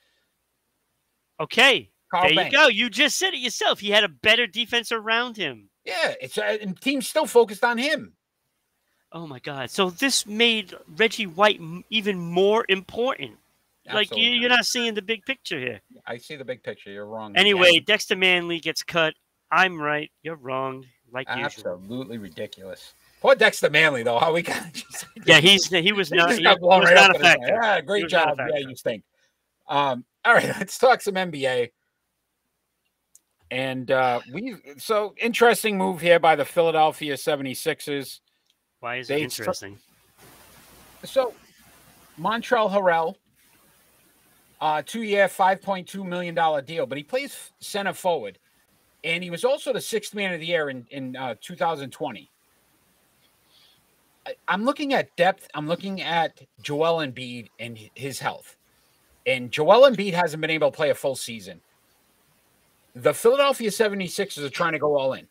[1.41, 2.67] Okay, Carl there you go.
[2.67, 3.79] You just said it yourself.
[3.79, 5.69] He had a better defense around him.
[5.85, 8.13] Yeah, it's uh, and teams still focused on him.
[9.11, 9.71] Oh my God!
[9.71, 13.37] So this made Reggie White m- even more important.
[13.93, 15.81] Like you, you're not seeing the big picture here.
[16.05, 16.91] I see the big picture.
[16.91, 17.35] You're wrong.
[17.35, 17.79] Anyway.
[17.79, 19.13] Dexter Manley gets cut.
[19.51, 20.11] I'm right.
[20.21, 20.85] You're wrong.
[21.11, 21.45] Like usual.
[21.45, 22.93] absolutely ridiculous.
[23.21, 24.19] Poor Dexter Manley, though.
[24.19, 24.63] How we got
[25.25, 26.33] Yeah, he's he was not.
[26.33, 27.39] He, got blown was right not a in his head.
[27.39, 27.59] factor.
[27.61, 28.37] Yeah, great job.
[28.37, 29.03] Yeah, you stink.
[29.67, 31.69] Um, all right, let's talk some NBA.
[33.51, 38.19] And uh, we so interesting move here by the Philadelphia 76ers.
[38.79, 39.77] Why is it interesting?
[41.03, 41.33] So
[42.19, 43.15] Montrezl Harrell,
[44.61, 48.37] uh, two year, $5.2 million deal, but he plays center forward.
[49.03, 52.29] And he was also the sixth man of the year in, in uh, 2020.
[54.27, 55.47] I- I'm looking at depth.
[55.53, 58.57] I'm looking at Joel Embiid and his health.
[59.25, 61.61] And Joel Embiid hasn't been able to play a full season.
[62.95, 65.27] The Philadelphia 76ers are trying to go all in.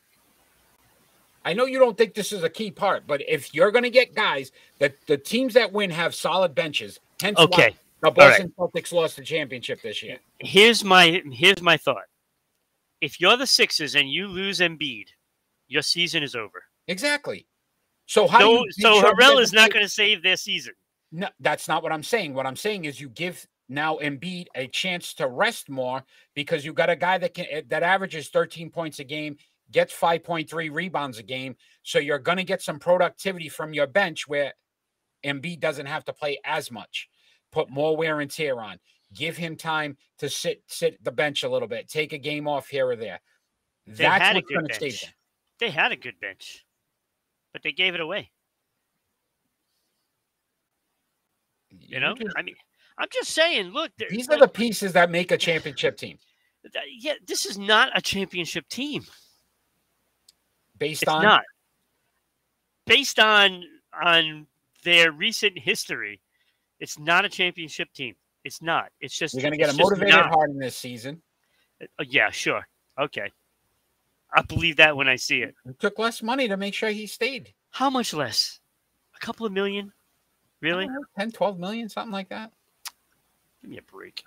[1.44, 3.90] I know you don't think this is a key part, but if you're going to
[3.90, 7.70] get guys that the teams that win have solid benches, hence Okay.
[7.70, 10.18] why the Boston Celtics lost the championship this year.
[10.38, 12.04] Here's my here's my thought.
[13.00, 15.06] If you're the Sixers and you lose Embiid,
[15.68, 16.62] your season is over.
[16.88, 17.46] Exactly.
[18.06, 20.74] So how do So, so Harrell is not going to save their season.
[21.12, 22.34] No, that's not what I'm saying.
[22.34, 26.02] What I'm saying is you give now Embiid a chance to rest more
[26.34, 29.36] because you've got a guy that can that averages 13 points a game,
[29.70, 31.56] gets 5.3 rebounds a game.
[31.82, 34.54] So you're going to get some productivity from your bench where
[35.24, 37.08] Embiid doesn't have to play as much.
[37.52, 38.78] Put more wear and tear on.
[39.14, 42.68] Give him time to sit sit the bench a little bit, take a game off
[42.68, 43.20] here or there.
[43.86, 45.00] They That's had a what's good going to bench.
[45.02, 45.10] them.
[45.60, 46.66] They had a good bench,
[47.52, 48.30] but they gave it away.
[51.70, 52.56] You know, just- I mean,
[52.98, 53.68] I'm just saying.
[53.68, 56.18] Look, these are the pieces that make a championship team
[57.00, 59.04] yeah, this is not a championship team.
[60.78, 61.42] Based It's on not
[62.86, 64.46] based on on
[64.84, 66.20] their recent history.
[66.80, 68.14] It's not a championship team.
[68.44, 68.90] It's not.
[69.00, 70.30] It's just You're going to get a motivated not.
[70.30, 71.20] Harden this season.
[71.82, 72.66] Uh, yeah, sure.
[72.98, 73.30] Okay.
[74.32, 75.54] I believe that when I see it.
[75.66, 77.52] It took less money to make sure he stayed.
[77.70, 78.60] How much less?
[79.16, 79.92] A couple of million?
[80.60, 80.86] Really?
[80.86, 82.52] Know, 10, 12 million, something like that.
[83.62, 84.22] Give me a break.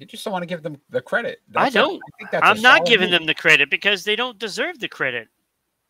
[0.00, 1.42] You just don't want to give them the credit.
[1.54, 2.00] I That's a- don't.
[2.18, 3.20] think that's a I'm not giving move.
[3.20, 5.28] them the credit because they don't deserve the credit.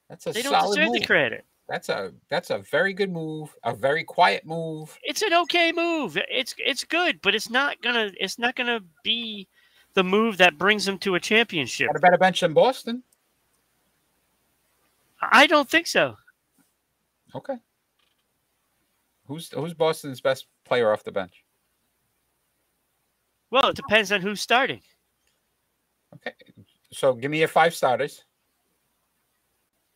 [0.08, 1.00] That's a They don't deserve move.
[1.00, 1.44] the credit.
[1.68, 3.54] That's a that's a very good move.
[3.62, 4.98] A very quiet move.
[5.04, 6.18] It's an okay move.
[6.28, 9.46] It's it's good, but it's not gonna it's not gonna be
[9.94, 11.86] the move that brings them to a championship.
[11.86, 13.04] Got a better bench than Boston.
[15.22, 16.16] I don't think so.
[17.36, 17.54] Okay.
[19.26, 21.44] Who's who's Boston's best player off the bench?
[23.50, 24.80] Well, it depends on who's starting.
[26.14, 26.32] Okay.
[26.92, 28.24] So give me your five starters.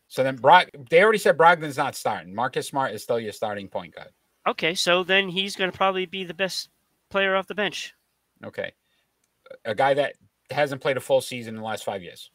[0.07, 2.33] So then Brog they already said Brogdon's not starting.
[2.33, 4.09] Marcus Smart is still your starting point guard.
[4.47, 6.69] Okay, so then he's going to probably be the best
[7.09, 7.93] player off the bench.
[8.45, 8.71] Okay.
[9.65, 10.13] A guy that
[10.51, 12.29] hasn't played a full season in the last five years.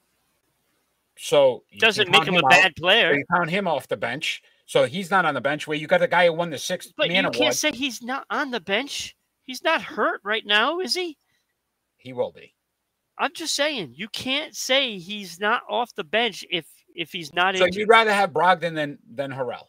[1.17, 2.51] So Doesn't make count him a out.
[2.51, 3.15] bad So player.
[3.15, 4.43] you count him off the bench.
[4.67, 5.67] So he's not on the bench.
[5.67, 7.35] Where you got the guy who won the sixth But man you award.
[7.35, 9.17] can't say he's not on the bench.
[9.51, 11.19] He's not hurt right now, is he?
[11.97, 12.55] He will be.
[13.19, 17.57] I'm just saying, you can't say he's not off the bench if if he's not
[17.57, 17.81] So injured.
[17.81, 19.65] you'd rather have Brogdon than than Harrell.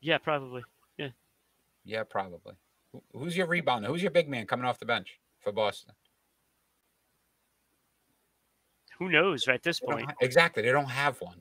[0.00, 0.64] Yeah, probably.
[0.96, 1.10] Yeah,
[1.84, 2.54] Yeah, probably.
[3.12, 3.86] Who's your rebounder?
[3.86, 5.94] Who's your big man coming off the bench for Boston?
[8.98, 10.10] Who knows at this They point?
[10.20, 10.64] exactly.
[10.64, 11.40] They don't have one.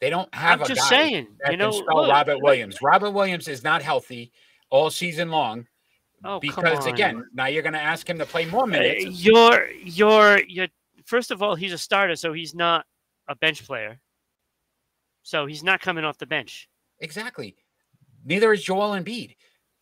[0.00, 2.34] They don't have I'm a just guy saying, that you know, can spell look, Robert
[2.34, 2.78] look- Williams.
[2.82, 4.30] Robert Williams is not healthy
[4.70, 5.66] all season long
[6.22, 6.92] Oh, come because on.
[6.94, 9.24] again, now you're going to ask him to play more Uh, minutes.
[9.24, 10.68] you're you're you're
[11.04, 12.86] first of all, he's a starter, so he's not
[13.28, 14.00] a bench player.
[15.22, 16.68] So he's not coming off the bench.
[17.00, 17.56] Exactly.
[18.24, 19.36] Neither is Joel Embiid.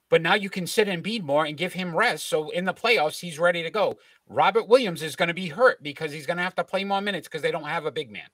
[0.08, 2.28] But now you can sit Embiid more and give him rest.
[2.28, 3.98] So in the playoffs, he's ready to go.
[4.28, 7.00] Robert Williams is going to be hurt because he's going to have to play more
[7.00, 8.28] minutes because they don't have a big man.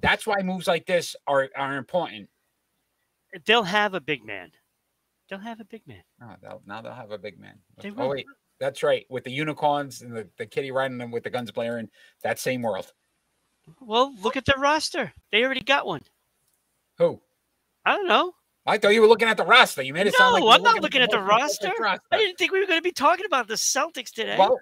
[0.00, 2.28] That's why moves like this are, are important.
[3.44, 4.52] They'll have a big man.
[5.28, 6.02] They'll have a big man.
[6.22, 7.58] Oh, they'll, now they'll have a big man.
[7.80, 8.08] They oh, will.
[8.10, 8.26] wait.
[8.60, 9.06] That's right.
[9.08, 11.88] With the unicorns and the, the kitty riding them with the guns blaring,
[12.22, 12.92] that same world.
[13.80, 15.12] Well, look at their roster.
[15.30, 16.02] They already got one.
[16.98, 17.20] Who?
[17.84, 18.32] I don't know.
[18.66, 19.82] I thought you were looking at the roster.
[19.82, 22.02] You made it sound like No, you were I'm not looking at the specific roster.
[22.10, 24.36] I didn't think we were going to be talking about the Celtics today.
[24.38, 24.58] Well,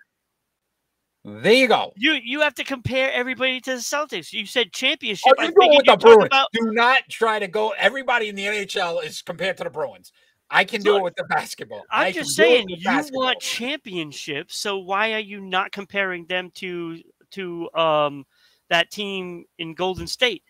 [1.25, 1.93] there you go.
[1.97, 4.33] you you have to compare everybody to the Celtics.
[4.33, 5.33] You said championship.
[5.39, 6.27] I you go figured with the Bruins.
[6.27, 7.75] about Do not try to go.
[7.77, 10.13] Everybody in the NHL is compared to the Bruins.
[10.51, 11.83] I can do Look, it with the basketball.
[11.91, 13.25] I'm I just do saying you basketball.
[13.25, 18.25] want championships, so why are you not comparing them to to um
[18.69, 20.43] that team in Golden State?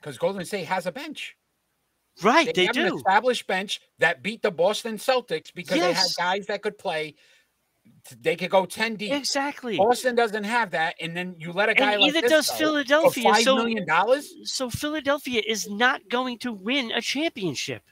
[0.00, 1.36] because Golden State has a bench.
[2.22, 6.46] Right, they, have an established bench that beat the Boston Celtics because they had guys
[6.46, 7.16] that could play.
[8.20, 9.12] They could go ten deep.
[9.12, 9.78] Exactly.
[9.78, 12.48] Boston doesn't have that, and then you let a guy And like either this does
[12.50, 13.24] go for Philadelphia.
[13.24, 14.32] five So million dollars.
[14.44, 17.82] so Philadelphia is not going to win a championship.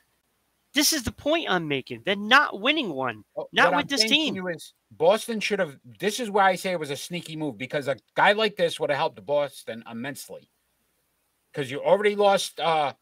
[0.75, 2.03] This is the point I'm making.
[2.05, 3.25] They're not winning one.
[3.53, 4.47] Not with I'm this team.
[4.49, 5.77] is Boston should have.
[5.99, 8.81] This is why I say it was a sneaky move because a guy like this
[8.81, 10.49] would have helped Boston immensely.
[11.53, 12.95] Because you already lost uh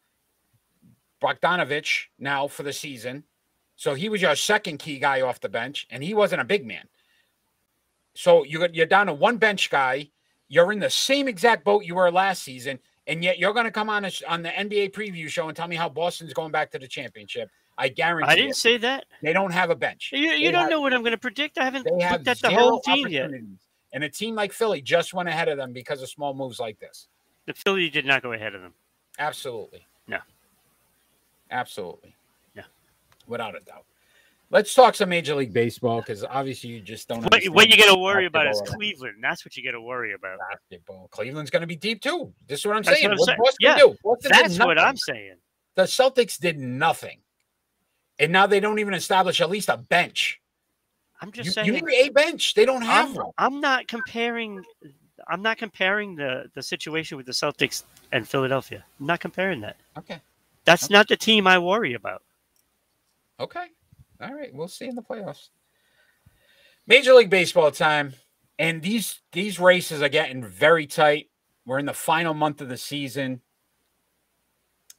[1.21, 3.23] Bogdanovich now for the season,
[3.77, 6.65] so he was your second key guy off the bench, and he wasn't a big
[6.65, 6.87] man.
[8.15, 10.09] So you got you're down to one bench guy.
[10.49, 13.71] You're in the same exact boat you were last season, and yet you're going to
[13.71, 16.71] come on a, on the NBA preview show and tell me how Boston's going back
[16.71, 17.49] to the championship.
[17.77, 18.55] I guarantee I didn't it.
[18.57, 19.05] say that.
[19.23, 20.11] they don't have a bench.
[20.13, 21.57] You, you don't have- know what I'm going to predict.
[21.57, 23.31] I haven't they have looked at the whole team yet.
[23.93, 26.79] And a team like Philly just went ahead of them because of small moves like
[26.79, 27.07] this.
[27.45, 28.73] The Philly did not go ahead of them.
[29.19, 29.85] Absolutely.
[30.07, 30.19] No.
[31.49, 32.15] Absolutely.
[32.55, 32.63] No.
[33.27, 33.85] Without a doubt.
[34.49, 37.21] Let's talk some Major League Baseball because obviously you just don't.
[37.23, 39.15] What, what you got to worry about is Cleveland.
[39.21, 40.39] That's what you got to worry about.
[40.69, 41.07] Basketball.
[41.09, 42.33] Cleveland's going to be deep too.
[42.47, 43.15] This is what I'm That's saying.
[43.17, 43.77] what I'm What saying.
[43.77, 44.77] Yeah, That's what.
[44.77, 45.35] I'm saying.
[45.75, 47.19] The Celtics did nothing,
[48.21, 50.41] and now they don't even establish at least a bench.
[51.21, 51.67] I'm just You, saying.
[51.67, 52.55] you need a bench.
[52.55, 53.33] They don't have I'm, one.
[53.37, 54.65] I'm not comparing.
[55.27, 58.85] I'm not comparing the the situation with the Celtics and Philadelphia.
[58.99, 59.77] I'm not comparing that.
[59.97, 60.21] Okay.
[60.65, 60.93] That's Okay.
[60.93, 62.23] not the team I worry about.
[63.39, 63.67] Okay.
[64.21, 64.53] All right.
[64.53, 65.49] We'll see in the playoffs.
[66.87, 68.13] Major League Baseball time.
[68.59, 71.29] And these these races are getting very tight.
[71.65, 73.41] We're in the final month of the season.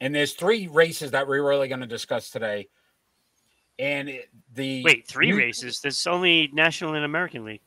[0.01, 2.69] And there's three races that we're really going to discuss today.
[3.79, 5.81] And it- the Wait, three New- races.
[5.81, 7.61] There's only National and American League.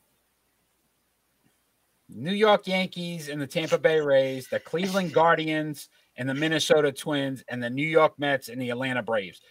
[2.09, 7.43] New York Yankees and the Tampa Bay Rays, the Cleveland Guardians and the Minnesota Twins,
[7.49, 9.41] and the New York Mets and the Atlanta Braves.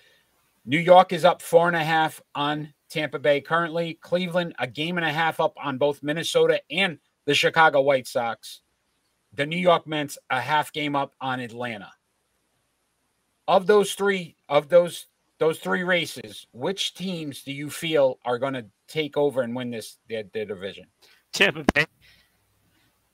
[0.64, 3.95] New York is up four and a half on Tampa Bay currently.
[3.95, 8.62] Cleveland, a game and a half up on both Minnesota and the Chicago White Sox.
[9.35, 11.92] The New York Mets, a half game up on Atlanta.
[13.47, 15.07] Of those three, of those
[15.38, 19.70] those three races, which teams do you feel are going to take over and win
[19.70, 20.87] this their, their division?
[21.33, 21.87] Tampa Bay.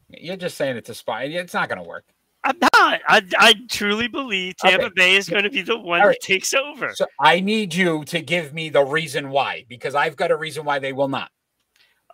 [0.09, 1.25] You're just saying it to spy.
[1.25, 2.05] It's not going to work.
[2.45, 3.01] I'm not.
[3.09, 4.95] I, I truly believe Tampa Okay.
[4.95, 6.93] Bay is going to be the one All that takes over.
[6.95, 10.65] So I need you to give me the reason why, because I've got a reason
[10.65, 11.31] why they will not.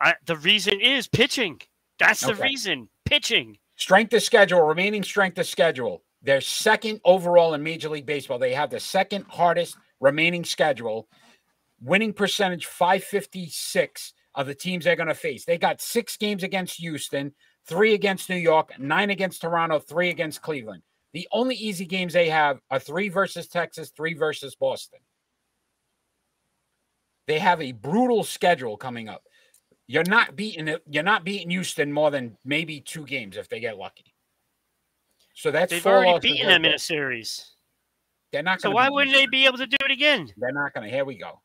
[0.00, 1.60] I, the reason is pitching.
[1.98, 2.42] That's the Okay.
[2.42, 2.88] reason.
[3.04, 3.58] Pitching.
[3.76, 6.04] Strength of schedule, remaining strength of schedule.
[6.22, 8.38] They're second overall in Major League Baseball.
[8.38, 11.08] They have the second hardest remaining schedule.
[11.80, 15.44] Winning percentage 556 of the teams they're going to face.
[15.44, 17.32] They got six games against Houston,
[17.66, 20.82] three against New York, nine against Toronto, three against Cleveland.
[21.12, 25.00] The only easy games they have are three versus Texas, three versus Boston.
[27.26, 29.22] They have a brutal schedule coming up.
[29.86, 30.76] You're not beating.
[30.88, 34.14] You're not beating Houston more than maybe two games if they get lucky.
[35.34, 37.54] So that's They've four already beaten them in a series.
[38.32, 40.28] They're not So why wouldn't they be able to do it again?
[40.36, 40.94] They're not going to.
[40.94, 41.40] Here we go.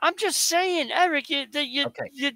[0.00, 2.10] I'm just saying, Eric, you, that you, Okay.
[2.12, 2.32] you,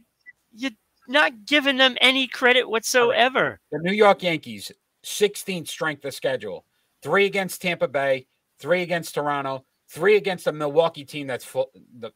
[0.53, 0.71] you're
[1.09, 3.61] not giving them any credit whatsoever.
[3.73, 4.71] The New York Yankees,
[5.05, 6.65] 16th strength of schedule.
[7.03, 8.27] Three against Tampa Bay,
[8.59, 11.73] three against Toronto, three against a Milwaukee team that's fl-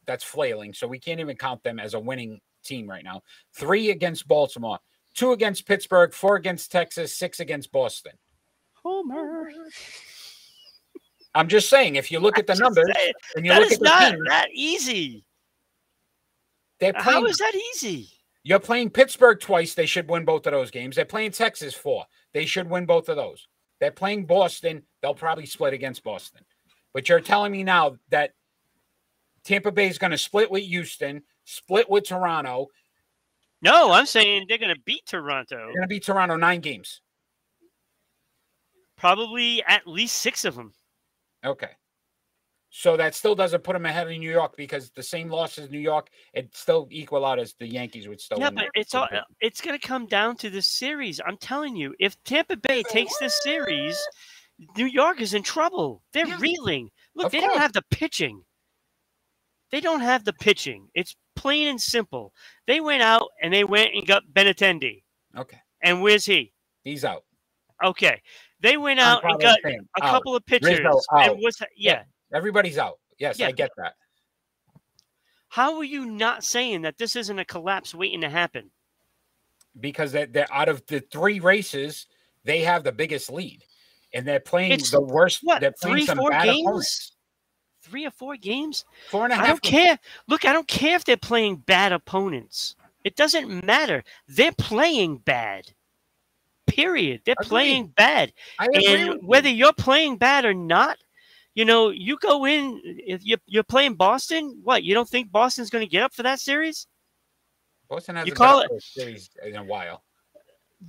[0.07, 0.73] that's flailing.
[0.73, 3.21] So we can't even count them as a winning team right now.
[3.53, 4.79] Three against Baltimore,
[5.13, 8.13] two against Pittsburgh, four against Texas, six against Boston.
[8.83, 9.51] Homer.
[11.35, 13.77] I'm just saying, if you look at the numbers saying, and you that look is
[13.77, 15.25] at the not that easy.
[16.79, 17.27] they're How playing.
[17.27, 18.09] is that easy?
[18.43, 19.73] You're playing Pittsburgh twice.
[19.73, 20.95] They should win both of those games.
[20.95, 22.05] They're playing Texas four.
[22.33, 23.47] They should win both of those.
[23.79, 24.83] They're playing Boston.
[25.01, 26.41] They'll probably split against Boston.
[26.93, 28.31] But you're telling me now that
[29.43, 32.67] Tampa Bay is going to split with Houston, split with Toronto.
[33.61, 35.57] No, I'm saying they're going to beat Toronto.
[35.57, 37.01] They're going to beat Toronto nine games.
[38.97, 40.73] Probably at least six of them.
[41.45, 41.69] Okay.
[42.71, 45.71] So that still doesn't put them ahead of New York because the same loss as
[45.71, 48.39] New York, it still equal out as the Yankees would still.
[48.39, 51.19] Yeah, but it's all uh, it's going to come down to the series.
[51.25, 53.97] I'm telling you, if Tampa Bay takes this series,
[54.77, 56.03] New York is in trouble.
[56.13, 56.37] They're Yeah.
[56.39, 56.91] reeling.
[57.15, 58.43] Look, Of they don't have the pitching.
[59.71, 60.89] They don't have the pitching.
[60.93, 62.33] It's plain and simple.
[62.67, 65.03] They went out and they went and got Benintendi.
[65.35, 65.57] okay.
[65.81, 66.53] And where's he?
[66.83, 67.23] He's out.
[67.83, 68.21] Okay.
[68.61, 70.11] They went out and got saying a out.
[70.11, 70.79] couple of pitchers.
[71.11, 72.03] And what's yeah.
[72.33, 72.99] Everybody's out.
[73.17, 73.47] Yes, Yeah.
[73.47, 73.93] I get that.
[75.47, 78.69] How are you not saying that this isn't a collapse waiting to happen?
[79.79, 82.05] Because they're, they're out of the three races,
[82.43, 83.63] they have the biggest lead,
[84.13, 85.39] and they're playing It's- the worst.
[85.41, 86.61] what, they're playing three, some four bad games?
[86.67, 87.11] opponents.
[87.81, 88.85] Three or four games?
[89.09, 89.45] Four and a half.
[89.45, 89.99] I don't care.
[90.27, 92.75] Look, I don't care if they're playing bad opponents.
[93.03, 94.03] It doesn't matter.
[94.27, 95.71] They're playing bad.
[96.69, 97.21] Period.
[97.25, 97.49] They're Agreed.
[97.49, 98.33] playing bad.
[98.59, 99.27] I agree with And you.
[99.27, 100.97] whether you're playing bad or not,
[101.55, 104.83] you know, you go in if you're, you're playing Boston, what?
[104.83, 106.87] You don't think Boston's going to get up for that series?
[107.89, 110.03] Boston hasn't call up for a series in a while.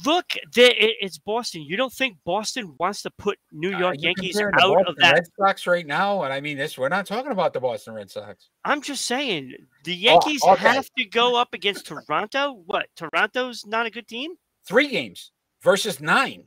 [0.04, 1.62] Look, it- it's Boston.
[1.62, 4.96] You don't think Boston wants to put New Uh, York you Yankees out Boston of
[4.98, 5.14] that?
[5.14, 6.78] Red Sox right now, and I mean this.
[6.78, 8.50] We're not talking about the Boston Red Sox.
[8.64, 10.68] I'm just saying the Yankees Oh, okay.
[10.68, 12.52] have to go up against Toronto.
[12.66, 12.86] What?
[12.94, 14.34] Toronto's not a good team.
[14.64, 15.32] Three games
[15.62, 16.44] versus nine.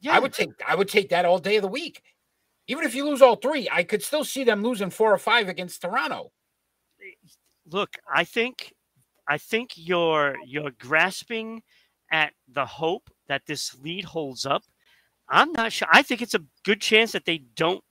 [0.00, 0.50] Yeah, I would take.
[0.66, 2.02] I would take that all day of the week.
[2.66, 5.48] Even if you lose all three, I could still see them losing four or five
[5.48, 6.32] against Toronto.
[7.70, 7.90] look.
[8.12, 8.72] I think,
[9.28, 11.62] I think you're you're grasping
[12.12, 14.62] at the hope that this lead holds up.
[15.28, 15.88] I'm not sure.
[15.90, 17.82] I think it's a good chance that they don't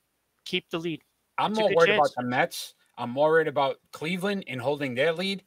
[0.46, 1.02] keep the lead.
[1.40, 1.98] I'm It's more worried chance.
[2.16, 2.76] about the Mets.
[2.98, 5.44] I'm more worried about Cleveland in holding their lead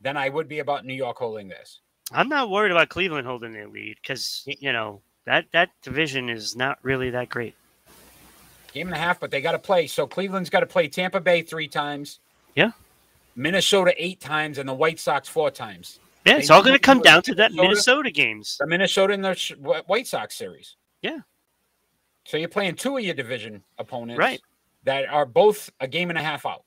[0.00, 1.80] than I would be about New York holding this.
[2.12, 6.56] I'm not worried about Cleveland holding their lead because you know that that division is
[6.56, 7.54] not really that great.
[8.72, 9.86] Game and a half, but they got to play.
[9.86, 12.20] So Cleveland's got to play Tampa Bay three times.
[12.54, 12.72] Yeah.
[13.36, 16.00] Minnesota eight times, and the White Sox four times.
[16.26, 17.68] Yeah, They it's all going to come down to that Minnesota.
[17.68, 18.56] Minnesota games.
[18.58, 20.76] The Minnesota and the White Sox series.
[21.02, 21.18] Yeah.
[22.26, 24.40] So you're playing two of your division opponents, Right.
[24.84, 26.64] That are both a game and a half out.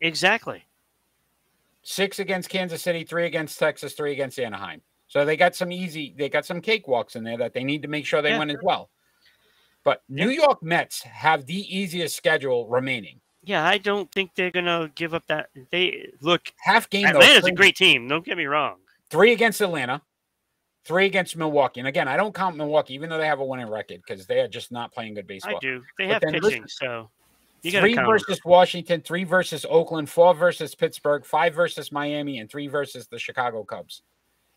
[0.00, 0.64] Exactly.
[1.90, 4.82] Six against Kansas City, three against Texas, three against Anaheim.
[5.06, 7.88] So they got some easy, they got some cakewalks in there that they need to
[7.88, 8.38] make sure they Yeah.
[8.40, 8.90] win as well.
[9.84, 13.22] But New York Mets have the easiest schedule remaining.
[13.42, 15.48] Yeah, I don't think they're gonna give up that.
[15.70, 16.52] They look.
[16.60, 18.06] Half game though, Atlanta's a great team.
[18.06, 18.80] Don't get me wrong.
[19.08, 20.02] three against Atlanta,
[20.84, 21.80] three against Milwaukee.
[21.80, 24.40] And again, I don't count Milwaukee, even though they have a winning record, because they
[24.40, 25.56] are just not playing good baseball.
[25.56, 25.82] I do.
[25.96, 27.17] They But have pitching, listen, so you got to
[27.62, 33.06] three versus Washington, three versus Oakland, four versus Pittsburgh, five versus Miami, and three versus
[33.08, 34.02] the Chicago Cubs.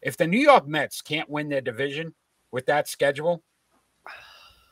[0.02, 2.14] If the New York Mets can't win their division
[2.52, 3.43] with that schedule,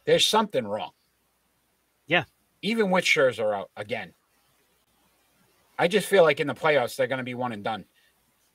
[0.05, 0.91] there's something wrong.
[2.07, 2.23] Yeah.
[2.61, 4.13] Even with Scherzer out again.
[5.77, 7.86] I just feel like in the playoffs, they're going to be one and done.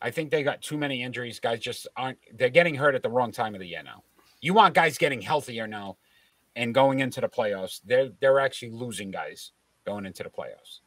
[0.02, 1.40] I think they got too many injuries.
[1.40, 4.02] Guys just aren't, they're getting hurt at the wrong time of the year now.
[4.42, 5.96] You want guys getting healthier now
[6.54, 7.80] and going into the playoffs.
[7.84, 9.52] They're, they're actually losing guys
[9.84, 10.80] going into the playoffs.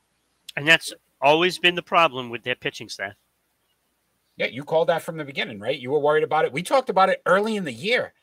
[0.56, 3.14] and that's always been the problem with their pitching staff.
[4.38, 5.78] Yeah, you called that from the beginning, right?
[5.78, 6.54] You were worried about it.
[6.54, 8.14] We talked about it early in the year.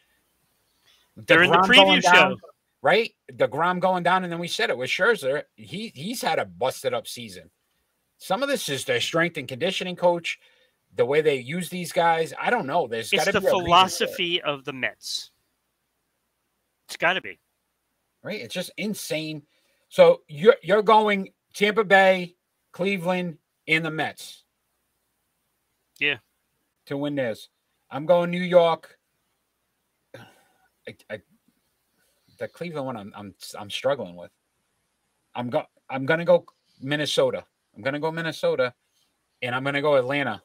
[1.26, 2.36] During the DeGrom preview show.
[2.82, 3.12] right?
[3.32, 5.42] deGrom going down, and then we said it with Scherzer.
[5.56, 7.50] He he's had a busted up season.
[8.18, 10.38] Some of this is their strength and conditioning coach,
[10.94, 12.32] the way they use these guys.
[12.40, 12.86] I don't know.
[12.86, 15.30] There's got It's the be a reason for it, philosophy of the Mets.
[16.86, 17.38] It's got to be.
[18.22, 18.40] right?
[18.40, 19.42] It's just insane.
[19.94, 22.34] So you're you're going Tampa Bay,
[22.72, 23.38] Cleveland,
[23.68, 24.42] and the Mets.
[26.00, 26.16] Yeah.
[26.86, 27.48] To win this,
[27.92, 28.98] I'm going New York.
[30.16, 31.20] I, I,
[32.40, 34.32] the Cleveland one, I'm I'm I'm struggling with.
[35.36, 36.44] I'm go I'm gonna go
[36.80, 37.44] Minnesota.
[37.76, 38.74] I'm gonna go Minnesota,
[39.42, 40.42] and I'm gonna go Atlanta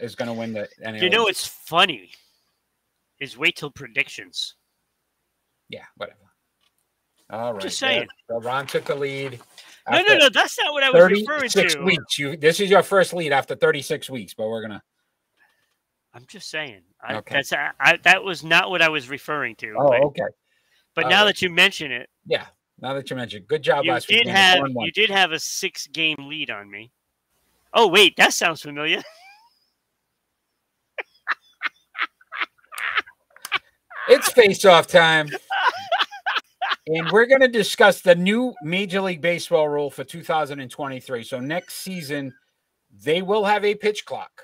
[0.00, 0.68] is gonna win the.
[0.84, 2.10] NL You know, it's funny.
[3.20, 4.56] Is wait till predictions.
[5.68, 6.29] yeah, whatever.
[7.30, 8.06] All right, Just saying.
[8.28, 9.38] so Ron took the lead.
[9.90, 10.28] No, no, no.
[10.28, 11.48] That's not what I was referring to.
[11.50, 12.18] Six weeks.
[12.18, 14.82] You this is your first lead after 36 weeks, but we're gonna.
[16.12, 16.80] I'm just saying.
[17.02, 17.34] I, Okay.
[17.36, 19.74] That's I, I, that was not what I was referring to.
[19.78, 20.22] Oh, but okay.
[20.94, 21.26] but all now right.
[21.26, 22.46] that you mention it, Yeah.
[22.80, 23.48] Now that you mentioned, it.
[23.48, 24.34] good job you last did man.
[24.34, 24.86] have One, one.
[24.86, 26.90] you did have a six game lead on me.
[27.74, 29.02] Oh wait, that sounds familiar.
[34.08, 35.28] It's face off time.
[36.92, 41.22] And we're going to discuss the new Major League Baseball rule for 2023.
[41.22, 42.34] So next season,
[43.04, 44.42] they will have a pitch clock.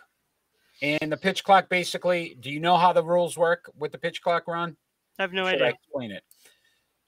[0.80, 4.22] And the pitch clock basically, do you know how the rules work with the pitch
[4.22, 4.76] clock, Ron?
[5.18, 5.66] I have no Should idea.
[5.66, 6.22] I explain it?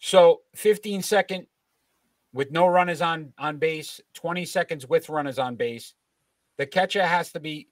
[0.00, 1.46] So 15 second
[2.32, 5.94] with no runners on on base, 20 seconds with runners on base.
[6.56, 7.68] The catcher has to be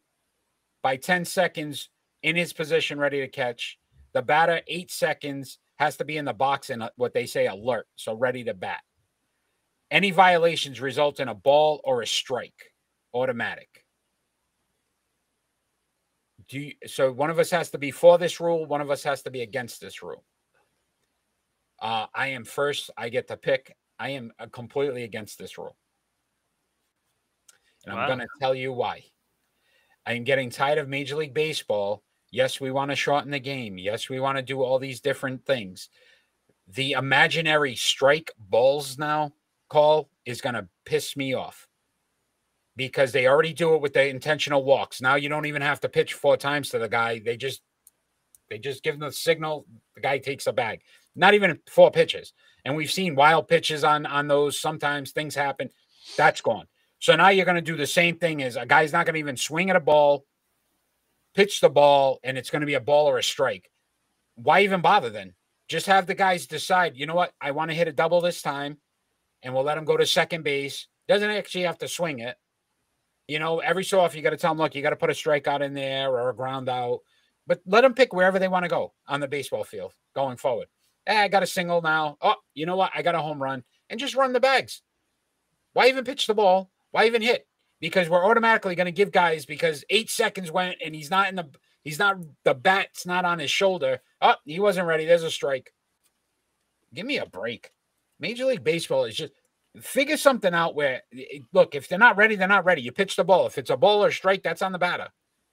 [0.83, 1.89] by 10 seconds
[2.23, 3.79] in his position ready to catch.
[4.13, 7.87] The batter 8 seconds has to be in the box and what they say alert,
[7.97, 8.81] so ready to bat.
[9.91, 12.73] Any violations result in a ball or a strike,
[13.15, 13.85] automatic.
[16.49, 19.03] Do you, so one of us has to be for this rule, one of us
[19.05, 20.25] has to be against this rule.
[21.81, 22.91] Uh, I am first.
[22.97, 23.77] I get to pick.
[23.99, 25.77] I am uh, completely against this rule.
[27.85, 29.05] And I'm going to tell you why.
[30.07, 32.03] I am getting tired of Major League Baseball.
[32.37, 33.79] Yes, we want to shorten the game.
[33.79, 35.89] Yes, we want to do all these different things.
[36.69, 39.33] The imaginary strike balls now
[39.71, 41.67] call is going to piss me off
[42.77, 45.01] because they already do it with the intentional walks.
[45.01, 47.21] Now you don't even have to pitch four times to the guy.
[47.21, 47.63] They just
[48.51, 49.65] they just give them the signal.
[49.95, 50.83] The guy takes a bag.
[51.15, 52.35] Not even four pitches.
[52.67, 54.61] And we've seen wild pitches on on those.
[54.61, 55.71] Sometimes things happen.
[56.19, 56.67] That's gone.
[56.99, 59.21] So now you're going to do the same thing as a guy's not going to
[59.21, 60.27] even swing at a ball,
[61.37, 63.71] pitch the ball, and it's going to be a ball or a strike.
[64.35, 65.35] Why even bother then?
[65.69, 67.33] Just have the guys decide, you know what?
[67.41, 68.79] I want to hit a double this time,
[69.43, 70.89] and we'll let him go to second base.
[71.09, 72.37] Doesn't actually have to swing it.
[73.29, 75.11] You know, every so often you got to tell them, look, you got to put
[75.11, 77.01] a strikeout in there or a ground out,
[77.47, 80.69] but let them pick wherever they want to go on the baseball field going forward.
[81.07, 82.17] Eh, I got a single now.
[82.23, 82.93] Oh, you know what?
[82.95, 84.83] I got a home run and just run the bags.
[85.73, 86.71] Why even pitch the ball?
[86.93, 87.47] Why even hit?
[87.81, 91.37] Because we're automatically going to give guys because eight seconds went and he's not in
[91.37, 91.51] the
[91.83, 94.01] he's not the bat's not on his shoulder.
[94.23, 95.05] Oh, he wasn't ready.
[95.05, 95.73] There's a strike.
[96.95, 97.71] Give me a break.
[98.19, 99.35] Major League Baseball is just
[99.81, 101.03] figure something out where
[101.53, 102.81] look, if they're not ready, they're not ready.
[102.81, 103.47] You pitch the ball.
[103.47, 105.09] If it's a ball or strike, that's on the batter.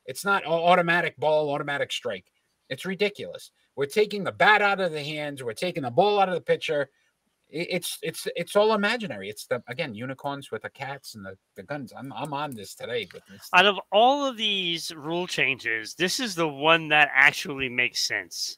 [0.06, 2.32] It's not automatic ball, automatic strike.
[2.70, 3.52] It's ridiculous.
[3.76, 5.44] We're taking the bat out of the hands.
[5.44, 6.90] We're taking the ball out of the pitcher.
[7.56, 9.30] It's it's it's all imaginary.
[9.30, 11.94] It's the again unicorns with the cats and the, the guns.
[11.96, 13.22] I'm I'm on this today, but
[13.54, 18.58] Out of all of these rule changes, this is the one that actually makes sense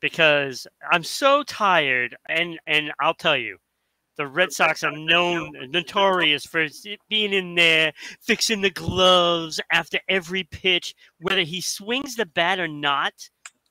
[0.00, 3.56] because I'm so tired, and and I'll tell you,
[4.18, 6.66] the Red Sox are known notorious for
[7.08, 12.68] being in there fixing the gloves after every pitch, whether he swings the bat or
[12.68, 13.14] not.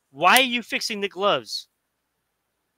[0.10, 1.68] Why are you fixing the gloves?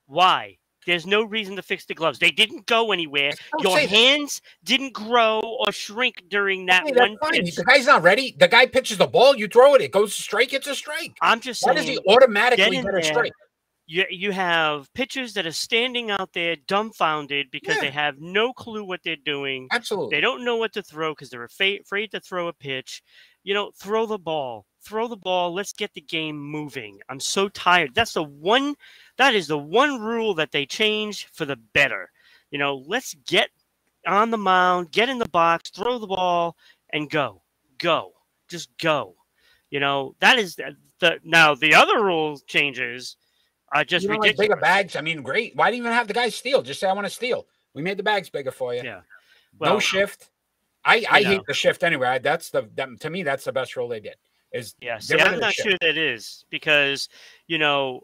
[0.08, 0.58] Why?
[0.86, 2.20] There's no reason to fix the gloves.
[2.20, 3.32] They didn't go anywhere.
[3.60, 3.96] Your say that.
[3.96, 7.32] hands didn't grow or shrink during that that's one fine.
[7.32, 7.56] pitch.
[7.56, 8.36] The guy's not ready.
[8.40, 9.36] The guy pitches the ball.
[9.36, 9.82] You throw it.
[9.82, 10.54] It goes to strike.
[10.54, 11.16] It's a strike.
[11.22, 11.88] I'm just Why saying.
[11.88, 13.32] does he automatically in get a strike?
[13.88, 17.82] you, you have pitchers that are standing out there dumbfounded because Yeah.
[17.82, 19.68] they have no clue what they're doing.
[19.72, 20.16] Absolutely.
[20.18, 23.04] They don't know what to throw because they're afraid, afraid to throw a pitch.
[23.44, 24.66] You know, throw the ball.
[24.86, 25.54] Throw the ball.
[25.54, 27.00] Let's get the game moving.
[27.10, 27.96] I'm so tired.
[27.96, 28.76] That's the one.
[29.18, 32.12] That is the one rule that they changed for the better.
[32.52, 33.50] You know, let's get
[34.06, 36.56] on the mound, get in the box, throw the ball,
[36.92, 37.42] and go,
[37.80, 38.12] go,
[38.48, 39.16] just go.
[39.72, 43.18] You know, that is the, the now the other rule changes
[43.74, 44.96] are just you don't like bigger bags?
[44.96, 45.56] I mean, great.
[45.56, 46.62] Why do you even have the guys steal?
[46.62, 47.48] Just say I want to steal.
[47.74, 48.82] We made the bags bigger for you.
[48.84, 49.02] Yeah.
[49.60, 50.30] no shift.
[50.86, 51.30] I I know.
[51.30, 52.20] hate the shift anyway.
[52.22, 54.16] That's the that, to me that's the best rule they did.
[54.52, 55.70] Is Yeah, see, I'm not shift.
[55.70, 57.10] sure that is because
[57.48, 58.02] you know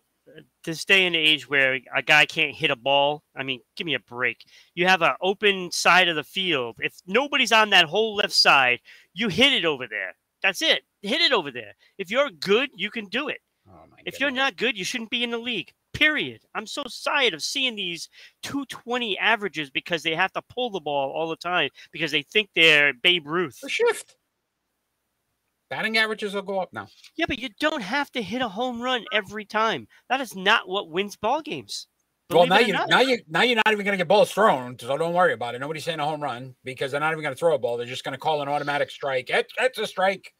[0.64, 3.24] this day and age where a guy can't hit a ball.
[3.36, 4.46] I mean, give me a break.
[4.76, 6.78] You have an open side of the field.
[6.80, 8.80] If nobody's on that whole left side,
[9.14, 10.16] you hit it over there.
[10.44, 10.84] That's it.
[11.02, 11.74] Hit it over there.
[11.98, 13.40] If you're good, you can do it.
[13.68, 15.72] oh my If you're not good, you shouldn't be in the league.
[15.94, 16.42] Period.
[16.56, 18.08] I'm so tired of seeing these
[18.44, 22.50] 220 averages because they have to pull the ball all the time because they think
[22.56, 23.60] they're Babe Ruth.
[23.62, 24.16] the shift.
[25.72, 26.88] Batting averages will go up now.
[27.16, 29.88] Yeah, but you don't have to hit a home run every time.
[30.10, 31.88] That is not what wins ball games.
[32.30, 34.98] Well, now you now you now you're not even going to get balls thrown, so
[34.98, 35.60] don't worry about it.
[35.60, 37.78] Nobody's saying a home run because they're not even going to throw a ball.
[37.78, 39.30] They're just going to call an automatic strike.
[39.30, 40.34] It's a strike.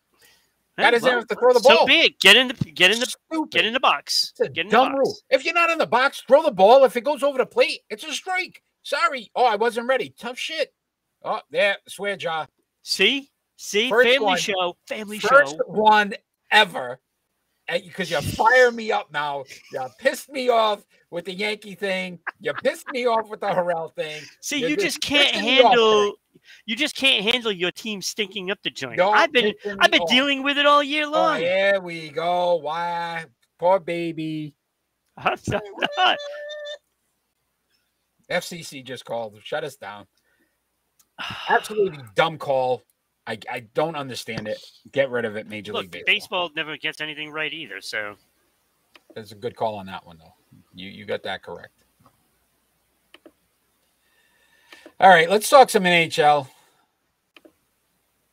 [0.76, 1.88] That is well, have to throw the so ball.
[1.88, 2.20] be it.
[2.20, 3.52] Get in the get in the Stupid.
[3.52, 4.32] get in the box.
[4.32, 5.16] It's a Get in dumb rule.
[5.30, 6.84] If you're not in the box, throw the ball.
[6.84, 8.62] If it goes over the plate, it's a strike.
[8.84, 9.32] Sorry.
[9.36, 10.14] Oh, I wasn't ready.
[10.20, 10.74] Tough shit.
[11.24, 12.48] Oh, there, swear jaw.
[12.84, 13.30] See,
[13.62, 14.38] see, First family one.
[14.38, 15.64] show, family First show.
[15.68, 16.14] one
[16.52, 17.00] ever.
[17.68, 19.44] Eh, because you fire me up now.
[19.72, 22.20] You pissed me off with the Yankee thing.
[22.40, 24.22] You pissed me off with the Harrell thing.
[24.42, 26.14] See, you're you just just can't pissing me off handle.
[26.66, 29.00] You just can't handle your team stinking up the joint.
[29.00, 30.10] I've been I've been off.
[30.10, 31.40] dealing with it all year Oh, long.
[31.40, 32.56] here we go.
[32.56, 33.26] Why?
[33.60, 34.56] Poor baby.
[35.18, 35.38] I'm
[35.98, 36.18] not-
[38.30, 39.36] FCC just called.
[39.44, 40.08] Shut us down.
[41.50, 42.82] Absolutely dumb call.
[43.28, 44.58] I, I don't understand it.
[44.92, 46.14] Get rid of it, Major Look, League Baseball.
[46.14, 47.80] baseball never gets anything right either.
[47.82, 48.16] So
[49.16, 50.34] That's a good call on that one, though.
[50.74, 51.74] You you got that correct.
[55.00, 56.48] All right, let's talk some NHL.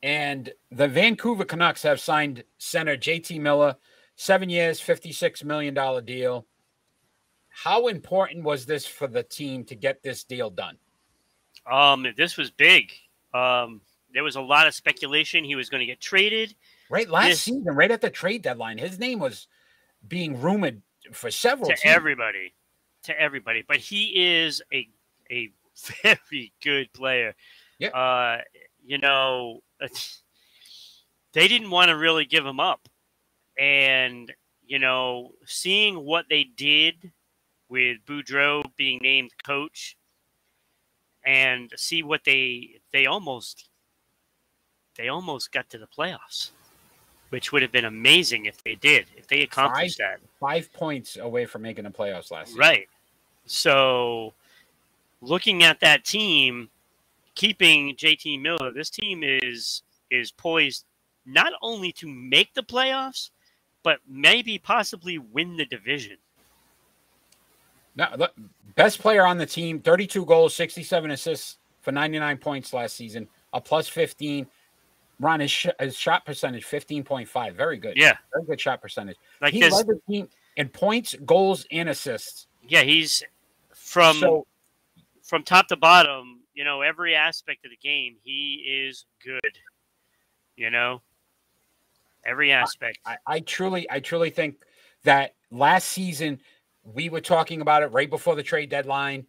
[0.03, 3.75] And the Vancouver Canucks have signed center JT Miller,
[4.17, 5.75] seven years, $56 million
[6.05, 6.47] deal.
[7.49, 10.77] How important was this for the team to get this deal done?
[11.71, 12.93] um, this was big.
[13.35, 13.81] Um,
[14.13, 16.55] there was a lot of speculation he was going to get traded.
[16.91, 17.41] Right last Yes.
[17.41, 19.47] season, right at the trade deadline, his name was
[20.07, 20.83] being rumored
[21.13, 21.95] for several to teams.
[21.95, 22.55] everybody,
[23.05, 23.63] to everybody.
[23.67, 24.13] But he
[24.45, 24.89] is a
[25.31, 25.51] a
[26.03, 27.35] very good player.
[27.79, 27.89] Yeah.
[27.89, 28.41] Uh,
[28.85, 29.63] you know,
[31.33, 32.89] they didn't want to really give him up,
[33.59, 34.33] and
[34.67, 37.13] you know, seeing what they did
[37.69, 39.97] with Boudreau being named coach,
[41.25, 43.69] and see what they they almost
[44.99, 46.51] they almost got to the playoffs.
[47.31, 50.19] Which would have been amazing if they did, if they accomplished that.
[50.41, 52.59] Five points away from making the playoffs last year.
[52.59, 52.89] Right.
[53.45, 54.33] So,
[55.21, 56.71] looking at that team,
[57.35, 60.87] keeping JT Miller, this team is is poised
[61.27, 63.29] not only to make the playoffs,
[63.83, 66.17] but maybe possibly win the division.
[67.95, 68.33] Now, look,
[68.75, 73.61] best player on the team, 32 goals, 67 assists for 99 points last season, a
[73.61, 74.47] plus 15.
[75.21, 77.55] Ron, his, sh- his shot percentage, 15.5.
[77.55, 77.97] Very good.
[77.97, 79.17] Yeah, Very good shot percentage.
[79.41, 79.73] like he this.
[79.75, 82.47] led the team in points, goals, and assists.
[82.69, 83.23] Yeah, he's
[83.75, 84.47] from so,
[85.23, 86.41] from top to bottom.
[86.55, 88.55] You know, every aspect of the game, he
[88.87, 89.59] is good.
[90.57, 91.03] You know,
[92.25, 92.99] every aspect.
[93.05, 94.57] I, I truly, I truly think
[95.05, 96.41] that last season
[96.83, 99.27] we were talking about it right before the trade deadline,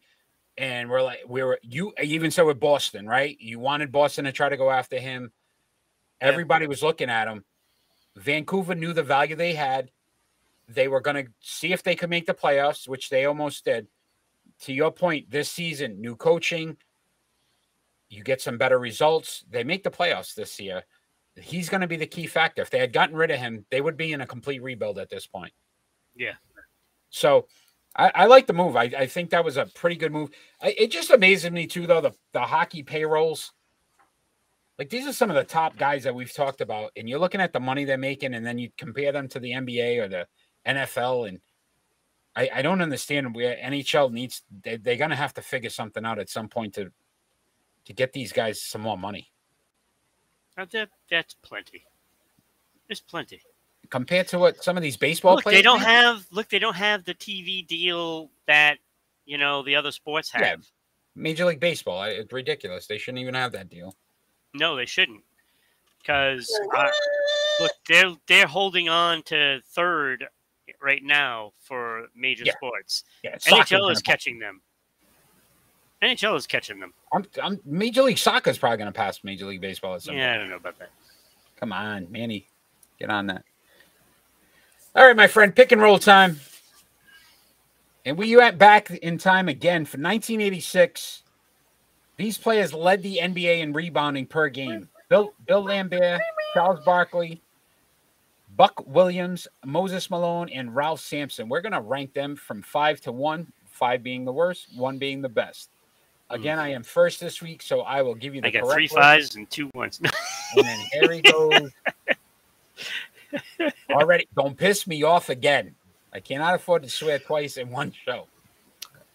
[0.58, 3.38] and we're like, we were you even so with Boston, right?
[3.40, 5.32] You wanted Boston to try to go after him.
[6.22, 6.28] Yeah.
[6.28, 7.44] Everybody was looking at him.
[8.16, 9.92] Vancouver knew the value they had.
[10.68, 13.88] They were going to see if they could make the playoffs, which they almost did.
[14.62, 16.78] To your point, this season, new coaching,
[18.10, 19.46] you get some better results.
[19.50, 20.84] They make the playoffs this year
[21.42, 22.62] he's going to be the key factor.
[22.62, 25.10] If they had gotten rid of him, they would be in a complete rebuild at
[25.10, 25.54] this point.
[26.16, 26.34] Yeah.
[27.10, 27.48] So
[27.96, 28.76] I, I like the move.
[28.76, 30.30] I, I think that was a pretty good move.
[30.62, 33.52] I, it just amazes me too, though the the hockey payrolls.
[34.80, 37.42] Like these are some of the top guys that we've talked about, and you're looking
[37.42, 40.26] at the money they're making, and then you compare them to the NBA or the
[40.66, 41.42] NFL, and
[42.34, 44.42] I, I don't understand where NHL needs.
[44.64, 46.92] They, they're going to have to figure something out at some point to
[47.86, 49.30] to get these guys some more money.
[50.56, 51.86] That, that's plenty.
[52.88, 53.42] There's plenty.
[53.90, 56.76] compared to what some of these baseball look, players they don't have look, they don't
[56.76, 58.78] have the TV deal that
[59.26, 60.42] you know the other sports have.
[60.42, 60.56] Yeah.
[61.16, 62.04] Major League Baseball.
[62.04, 62.88] It's ridiculous.
[62.88, 63.94] They shouldn't even have that deal.
[64.54, 65.24] No, they shouldn't.
[66.00, 66.90] Because uh,
[67.60, 70.26] look, they're they're holding on to third
[70.82, 72.54] right now for major Yeah.
[72.54, 73.04] sports.
[73.24, 74.62] Yeah, NHL is catching them.
[76.02, 76.94] NHL is catching them.
[77.12, 80.16] I'm, I'm, Major League Soccer is probably going to pass Major League Baseball at some
[80.16, 80.92] Yeah, I don't know about that.
[81.58, 82.48] Come on, Manny,
[83.00, 83.44] get on that.
[84.96, 86.40] All right, my friend, pick and roll time.
[88.06, 91.24] And we went back in time again for 1986.
[92.20, 94.90] These players led the NBA in rebounding per game.
[95.08, 96.20] Bill Bill Laimbeer,
[96.54, 97.42] Charles Barkley,
[98.58, 101.48] Buck Williams, Moses Malone, and Ralph Sampson.
[101.48, 105.22] We're going to rank them from five to one, five being the worst, one being
[105.22, 105.70] the best.
[106.30, 108.92] Again, I am first this week, so I will give you the I got correct
[108.92, 109.36] three list.
[109.38, 110.02] and two ones.
[110.58, 111.72] And then here he goes.
[113.92, 115.76] Already, don't piss me off again.
[116.12, 118.28] I cannot afford to swear twice in one show.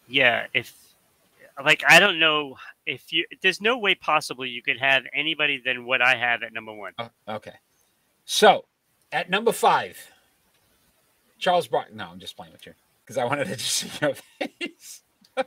[0.08, 0.72] yeah, if
[1.62, 5.84] like I don't know if you there's no way possible you could have anybody than
[5.84, 6.92] what I have at number one.
[6.98, 7.54] Oh, okay.
[8.24, 8.64] So,
[9.12, 9.98] at number five,
[11.38, 11.92] Charles Bark.
[11.92, 12.72] No, I'm just playing with you
[13.04, 15.02] because I wanted to just see your face.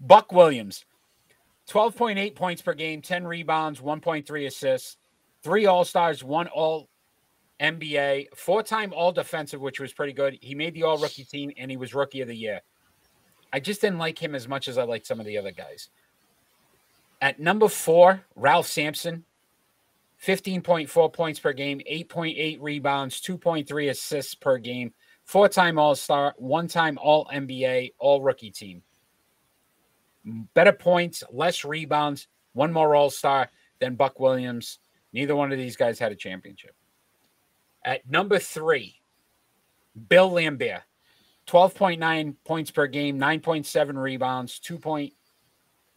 [0.00, 0.84] Buck Williams,
[1.68, 4.96] 12.8 points per game, 10 rebounds, 1.3 assists,
[5.42, 6.88] three All Stars, one All
[7.60, 10.38] NBA, four time All Defensive, which was pretty good.
[10.40, 12.60] He made the All Rookie team and he was Rookie of the Year.
[13.52, 15.88] I just didn't like him as much as I liked some of the other guys.
[17.20, 19.24] At number four, Ralph Sampson,
[20.24, 24.92] 15.4 points per game, 8.8 rebounds, 2.3 assists per game,
[25.24, 28.82] four time All Star, one time All NBA, All Rookie team.
[30.54, 34.78] Better points, less rebounds, one more All Star than Buck Williams.
[35.12, 36.74] Neither one of these guys had a championship.
[37.84, 39.00] At number three,
[40.08, 40.82] Bill Laimbeer,
[41.48, 45.14] 12.9 points per game, 9.7 rebounds, two point,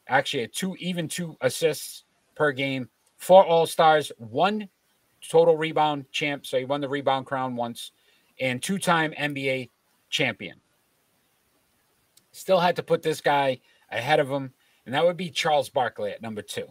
[0.08, 4.70] actually, a two even two assists per game, four All Stars, one
[5.30, 6.46] total rebound champ.
[6.46, 7.92] So he won the rebound crown once,
[8.40, 9.70] and two time NBA
[10.10, 10.58] champion.
[12.32, 13.60] Still had to put this guy
[13.92, 14.54] ahead of him,
[14.86, 16.68] and that would be Charles Barkley at number two.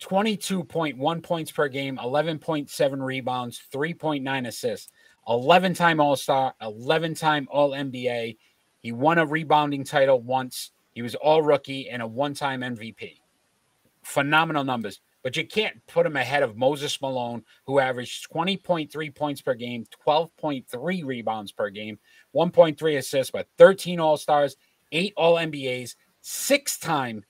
[0.00, 4.90] 22.1 points per game, 11.7 rebounds, 3.9 assists,
[5.28, 8.36] 11 time All Star, 11 time All NBA.
[8.80, 10.70] He won a rebounding title once.
[10.92, 13.20] He was all rookie and a one time MVP.
[14.02, 19.42] Phenomenal numbers, but you can't put him ahead of Moses Malone, who averaged 20.3 points
[19.42, 21.98] per game, 12.3 rebounds per game,
[22.34, 24.56] 1.3 assists, but 13 All Stars,
[24.92, 27.24] eight All NBAs, six time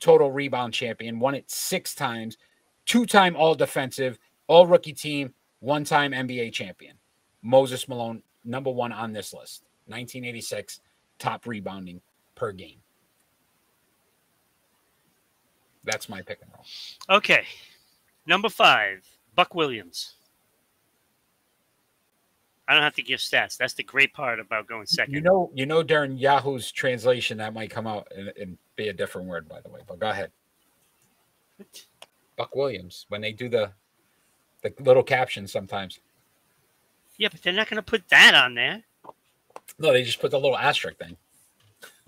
[0.00, 2.38] total rebound champion, won it six times,
[2.86, 6.96] two time All Defensive, All Rookie Team, one time NBA champion.
[7.42, 9.64] Moses Malone, number one on this list.
[9.86, 10.80] 1986,
[11.18, 12.00] top rebounding
[12.34, 12.78] per game.
[15.84, 17.18] That's my pick and roll.
[17.18, 17.44] Okay.
[18.26, 20.14] Number five, Buck Williams.
[22.66, 23.56] I don't have to give stats.
[23.56, 25.14] That's the great part about going second.
[25.14, 28.92] You know, you know, during Yahoo's translation, that might come out and, and be a
[28.92, 29.80] different word, by the way.
[29.86, 30.30] But go ahead.
[32.36, 33.72] Buck Williams, when they do the
[34.62, 36.00] the little captions sometimes.
[37.18, 38.84] Yeah, but they're not going to put that on there.
[39.78, 41.16] No, they just put the little asterisk thing.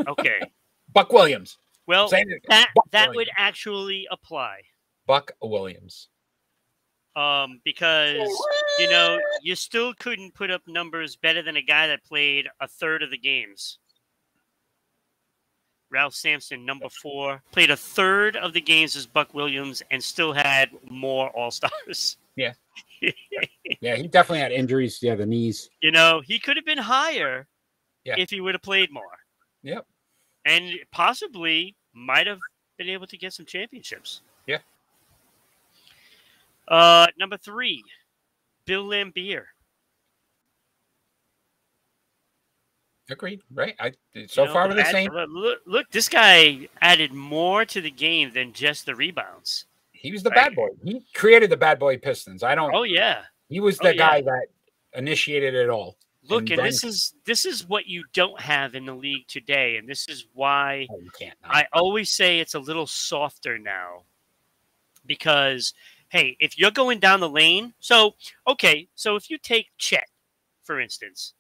[0.07, 0.41] Okay.
[0.93, 1.59] Buck Williams.
[1.87, 4.61] Well, that Buck that would actually apply.
[5.07, 6.09] Buck Williams.
[7.17, 8.31] Um, because
[8.79, 12.69] you know you still couldn't put up numbers better than a guy that played a
[12.69, 13.79] third of the games.
[15.91, 20.33] Ralph Sampson, number four, played a third of the games as Buck Williams and still
[20.33, 22.17] had more All Stars.
[22.37, 22.53] Yeah.
[23.81, 24.99] Yeah, he definitely had injuries.
[25.03, 25.71] Yeah, the knees.
[25.81, 27.47] you know, he could have been higher
[28.05, 28.17] Yeah.
[28.19, 29.17] if he would have played more,
[29.63, 29.87] Yep.
[30.45, 32.41] and possibly might have
[32.79, 34.21] been able to get some championships.
[34.47, 34.59] Yeah.
[36.69, 37.83] Uh, number three,
[38.67, 39.45] Bill Laimbeer.
[43.09, 43.41] Agreed.
[43.53, 43.75] Right.
[43.81, 43.93] I
[44.29, 45.11] so You know, far we're the add- same.
[45.13, 49.67] Look, look, this guy added more to the game than just the rebounds.
[50.01, 50.37] He was the Right.
[50.49, 50.69] bad boy.
[50.83, 52.43] He created the bad boy Pistons.
[52.43, 52.75] I don't.
[52.75, 53.25] Oh yeah.
[53.49, 53.99] he was oh, the yeah.
[53.99, 54.47] guy that
[54.95, 55.97] initiated it all.
[56.29, 59.27] Look, And and, then- this is this is what you don't have in the league
[59.29, 61.37] today, and this is why Oh, can't.
[61.45, 64.05] I always say it's a little softer now
[65.07, 65.75] because
[66.09, 68.15] hey, if you're going down the lane, so
[68.47, 70.09] okay, so if you take Chet,
[70.65, 71.35] for instance,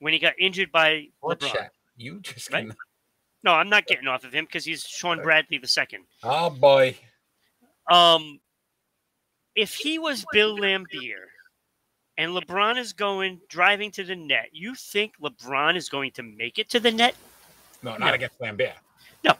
[0.00, 1.52] when he got injured by What LeBron.
[1.52, 1.72] chat?
[1.96, 2.68] You just Right?
[3.42, 6.04] No, I'm not getting off of him because he's Shawn uh, Bradley the second.
[6.22, 6.96] Oh boy.
[7.88, 8.40] Um,
[9.54, 11.24] if he was Bill Laimbeer
[12.18, 16.58] and LeBron is going driving to the net, you think LeBron is going to make
[16.58, 17.14] it to the net?
[17.82, 18.12] No, not No.
[18.14, 18.74] against Laimbeer.
[19.24, 19.34] No.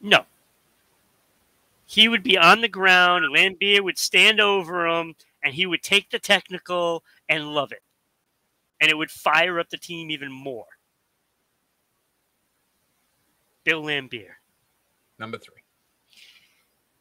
[0.00, 0.24] No.
[1.86, 5.82] He would be on the ground, and Laimbeer would stand over him, and he would
[5.82, 7.82] take the technical and love it.
[8.80, 10.66] And it would fire up the team even more.
[13.64, 14.30] Bill Laimbeer.
[15.18, 15.59] Number three.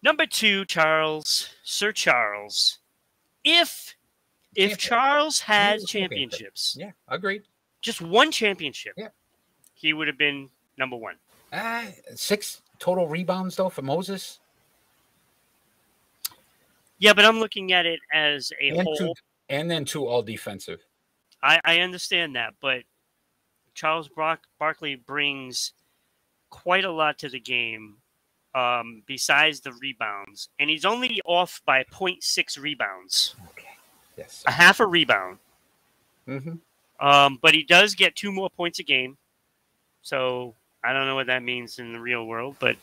[0.02, 2.80] Number two, Charles, Sir Charles.
[3.44, 3.96] If
[4.56, 4.78] if.
[4.78, 6.30] Charles had He was a championship.
[6.40, 7.44] championships, Yeah, agreed.
[7.82, 9.10] just one championship, Yeah.
[9.76, 11.18] he would have been number one.
[11.52, 11.86] Uh,
[12.16, 14.40] six total rebounds though for Moses.
[16.98, 18.96] Yeah, but I'm looking at it as a And whole.
[18.98, 19.14] two,
[19.50, 20.84] and then two all defensive.
[21.42, 22.84] I, I understand that, but
[23.74, 25.72] Charles Brock, Barkley brings
[26.50, 27.98] quite a lot to the game
[28.56, 33.68] um, besides the rebounds, and he's only off by 0.6 rebounds, Okay.
[34.18, 34.44] Yes.
[34.48, 35.38] a half a rebound.
[36.28, 37.06] Mm-hmm.
[37.06, 39.18] Um, but he does get two more points a game,
[40.02, 42.76] so I don't know what that means in the real world, but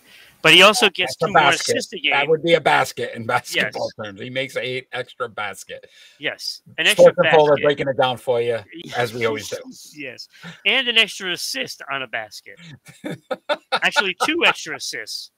[0.43, 2.13] but he also gets That's two more assists a game.
[2.13, 4.21] That would be a basket in basketball terms.
[4.21, 5.87] He makes eight extra basket.
[6.19, 7.65] yes, an extra Sports Unfolded basket.
[7.65, 8.59] breaking it down for you
[8.97, 9.57] as we always do.
[9.95, 10.29] yes,
[10.65, 12.59] and an extra assist on a basket.
[13.73, 15.31] Actually, two extra assists.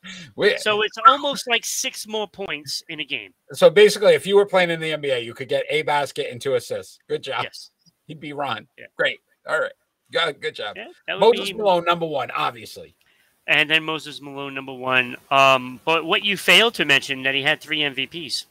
[0.58, 3.32] So it's almost like six more points in a game.
[3.52, 6.40] so basically, if you were playing in the NBA, you could get a basket and
[6.40, 6.98] two assists.
[7.08, 7.44] Good job.
[7.44, 7.70] Yes.
[8.06, 8.66] He'd be Ron.
[8.78, 8.86] Yeah.
[8.96, 9.20] Great.
[9.48, 9.72] All right.
[10.10, 10.76] Good, good job.
[10.76, 12.96] Yeah, Moses be, Malone, number one, obviously.
[13.48, 15.16] And then Moses Malone, number one.
[15.30, 18.44] Um, but what you failed to mention that he had three MVPs.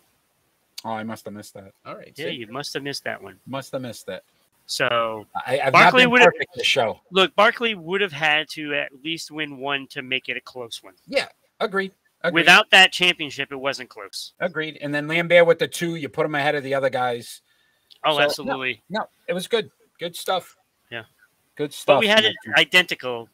[0.84, 1.72] Oh, I must have missed that.
[1.86, 2.12] All right.
[2.16, 2.32] Yeah, see?
[2.32, 3.40] you must have missed that one.
[3.46, 4.24] must have missed that.
[4.66, 7.00] So I, I've Barkley not been would've- perfect this show.
[7.12, 10.82] look, Barkley would have had to at least win one to make it a close
[10.84, 10.94] one.
[11.60, 11.94] Agreed.
[12.24, 12.42] Agreed.
[12.42, 14.34] Without that championship, it wasn't close.
[14.40, 14.78] Agreed.
[14.82, 17.42] And then Laimbeer with the two, you put him ahead of the other guys.
[18.04, 18.82] Oh, So, absolutely.
[18.90, 19.70] No, it was good.
[20.00, 20.58] Good stuff.
[20.92, 21.04] Yeah.
[21.56, 21.96] Good stuff.
[21.96, 23.30] But we had it identical.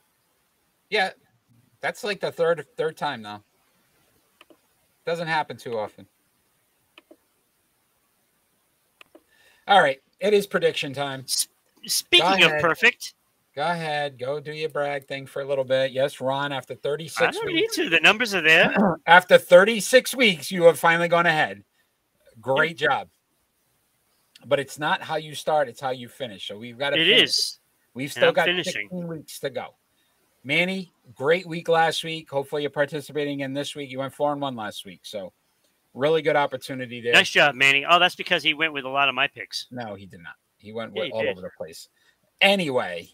[0.89, 1.11] Yeah,
[1.83, 3.43] that's like the third third time now.
[5.05, 6.07] Doesn't happen too often.
[9.67, 11.25] All right, it is prediction time.
[11.85, 13.13] Speaking of perfect,
[13.55, 15.91] Go ahead, go do your brag thing for a little bit.
[15.91, 17.89] Yes, Ron, after 36 I 36 don't need weeks, to.
[17.89, 18.97] The numbers are there.
[19.05, 21.63] after 36 weeks, you have finally gone ahead.
[22.41, 23.09] Great job.
[24.45, 26.47] But it's not how you start, it's how you finish.
[26.47, 27.21] So we've got to It finish.
[27.29, 27.59] is.
[27.93, 28.87] We've still got finishing.
[28.89, 29.75] 16 weeks to go.
[30.43, 32.29] Manny, great week last week.
[32.29, 33.89] Hopefully you're participating in this week.
[33.89, 35.01] You went four and one last week.
[35.03, 35.31] So
[35.93, 37.13] really good opportunity there.
[37.13, 37.85] Nice job, Manny.
[37.87, 39.67] Oh, that's because he went with a lot of my picks.
[39.71, 40.33] No, he did not.
[40.57, 41.29] He went Yeah, he all did.
[41.31, 41.87] over the place.
[42.41, 43.09] Anyway,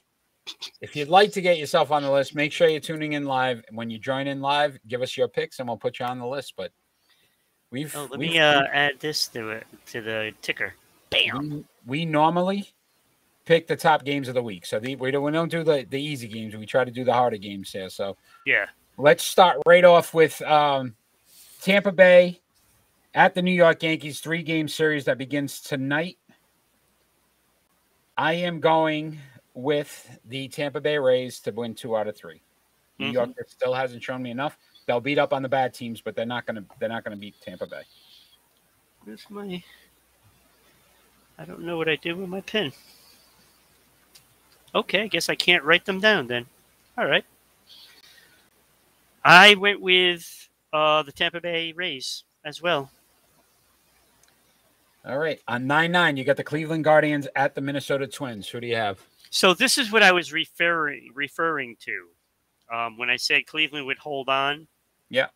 [0.81, 3.61] if you'd like to get yourself on the list, make sure you're tuning in live.
[3.71, 6.25] When you join in live, give us your picks and we'll put you on the
[6.27, 6.53] list.
[6.57, 6.71] But
[7.71, 10.73] we've, Oh, let we've me uh, add this to it to the ticker.
[11.11, 11.49] Bam.
[11.49, 12.69] we, we normally
[13.49, 14.63] pick the top games of the week.
[14.63, 16.55] So the, we don't we don't do the, the easy games.
[16.55, 17.89] We try to do the harder games here.
[17.89, 18.67] So Yeah.
[18.97, 20.95] let's start right off with um,
[21.59, 22.41] Tampa Bay
[23.15, 26.19] at the New York Yankees three game series that begins tonight.
[28.19, 29.17] I am going
[29.55, 32.39] with the Tampa Bay Rays to win two out of 3
[32.99, 33.13] New Mhm.
[33.13, 34.59] York still hasn't shown me enough.
[34.85, 37.41] They'll beat up on the bad teams, but they're not gonna they're not gonna beat
[37.41, 37.81] Tampa Bay.
[39.05, 39.63] Where's my?
[41.39, 42.71] I don't know what I did with my pen.
[44.73, 46.45] Okay, I guess I can't write them down then.
[46.97, 47.25] All right.
[49.23, 52.91] I went with uh, the Tampa Bay Rays as well.
[55.05, 55.39] All right.
[55.47, 58.47] On nine nine, you got the Cleveland Guardians at the Minnesota Twins.
[58.49, 58.99] Who do you have?
[59.29, 62.07] So this is what I was referring referring to
[62.71, 64.67] um, when I said Cleveland would hold on.
[65.09, 65.27] Yeah.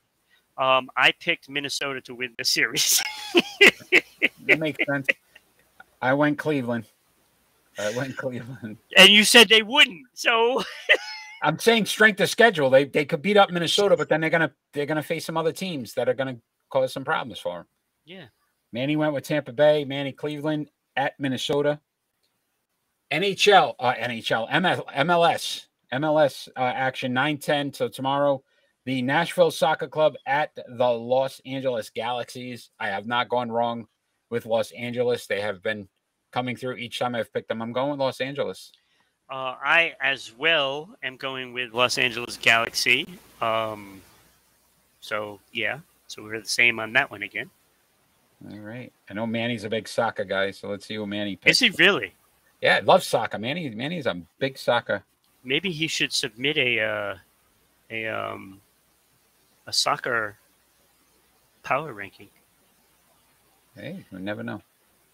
[0.57, 3.01] Um, I picked Minnesota to win the series.
[4.45, 5.07] That makes sense.
[6.01, 6.85] I went Cleveland.
[7.79, 8.77] I went Cleveland.
[8.97, 10.05] and you said they wouldn't.
[10.13, 10.63] So
[11.43, 12.69] I'm saying strength of schedule.
[12.69, 15.51] They they could beat up Minnesota, but then they're gonna they're gonna face some other
[15.51, 16.37] teams that are gonna
[16.69, 17.67] cause some problems for them.
[18.05, 18.25] yeah.
[18.71, 19.85] Manny went with Tampa Bay.
[19.85, 21.79] Manny Cleveland at Minnesota.
[23.11, 27.75] NHL, uh, NHL, ML, MLS, MLS uh, action 9-10.
[27.75, 28.43] So tomorrow,
[28.85, 32.71] the Nashville Soccer Club at the Los Angeles Galaxies.
[32.79, 33.85] I have not gone wrong
[34.31, 35.27] with Los Angeles.
[35.27, 35.87] They have been
[36.33, 37.61] coming through each time I've picked them.
[37.61, 38.73] I'm going with Los Angeles.
[39.29, 43.07] Uh, I as well am going with Los Angeles Galaxy.
[43.41, 44.01] Um,
[44.99, 47.49] so yeah, so we're the same on that one again.
[48.51, 48.91] All right.
[49.09, 51.61] I know Manny's a big soccer guy, so let's see who Manny picks.
[51.61, 52.13] Is he really?
[52.61, 53.37] Yeah, I love soccer.
[53.37, 55.03] Manny, Manny's a big soccer.
[55.43, 57.15] Maybe he should submit a uh,
[57.89, 58.59] a um,
[59.67, 60.37] a soccer
[61.63, 62.29] power ranking.
[63.75, 64.61] Hey, we never know.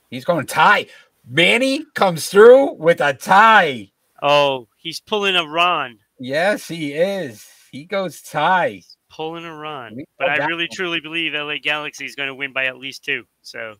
[0.10, 0.88] He's going tie.
[1.30, 3.92] Manny comes through with a tie.
[4.22, 7.48] Oh, he's pulling a Ron, Yes, he is.
[7.72, 8.82] He goes tie.
[9.10, 9.96] pulling a Ron.
[9.96, 10.70] We But I really one.
[10.74, 13.24] truly believe LA Galaxy is going to win by at least two.
[13.42, 13.76] So,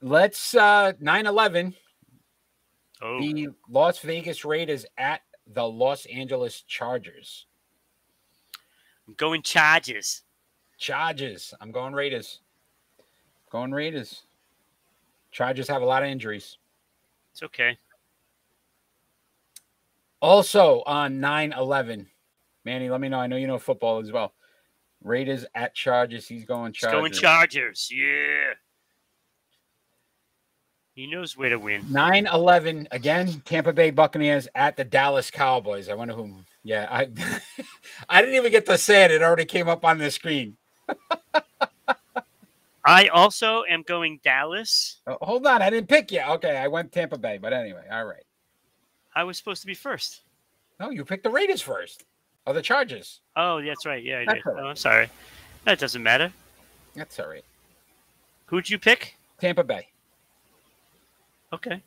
[0.00, 1.74] Let's uh 9-11.
[3.02, 7.46] oh, The Las Vegas Raiders at the Los Angeles Chargers.
[9.06, 10.22] I'm going Chargers.
[10.78, 11.52] Chargers.
[11.60, 12.40] I'm going Raiders.
[13.50, 14.22] Going Raiders.
[15.34, 16.58] Chargers have a lot of injuries.
[17.32, 17.76] It's okay.
[20.22, 22.06] Also on 9-11.
[22.64, 23.18] Manny, let me know.
[23.18, 24.32] I know you know football as well.
[25.02, 26.28] Raiders at Chargers.
[26.28, 27.00] He's going Chargers.
[27.00, 27.90] going Chargers.
[27.92, 28.52] Yeah.
[30.94, 31.84] He knows where to win.
[31.90, 33.42] 9 11 again.
[33.44, 35.88] Tampa Bay Buccaneers at the Dallas Cowboys.
[35.88, 36.32] I wonder who.
[36.62, 37.08] Yeah, I
[38.08, 39.10] I didn't even get to say it.
[39.10, 40.56] It already came up on the screen.
[42.84, 45.00] I also am going Dallas.
[45.06, 46.20] Oh, hold on, I didn't pick you.
[46.20, 48.24] Okay, I went Tampa Bay, but anyway, all right.
[49.14, 50.22] I was supposed to be first.
[50.80, 52.04] No, you picked the Raiders first.
[52.46, 53.20] Or the Chargers.
[53.36, 54.02] Oh, that's right.
[54.02, 54.44] Yeah, I did.
[54.44, 54.56] right.
[54.58, 55.08] Oh, I'm sorry.
[55.64, 56.30] That doesn't matter.
[56.94, 57.44] That's all right.
[58.46, 59.16] Who'd you pick?
[59.40, 59.88] Tampa Bay.
[61.52, 61.82] Okay.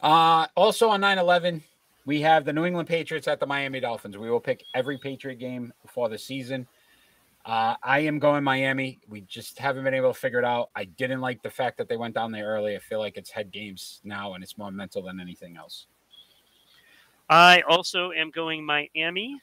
[0.00, 1.62] Uh, also on 9 11,
[2.06, 4.16] we have the New England Patriots at the Miami Dolphins.
[4.16, 6.66] We will pick every Patriot game for the season.
[7.44, 9.00] Uh, I am going Miami.
[9.08, 10.70] We just haven't been able to figure it out.
[10.74, 12.76] I didn't like the fact that they went down there early.
[12.76, 15.86] I feel like it's head games now and it's more mental than anything else.
[17.30, 19.40] I also am going Miami.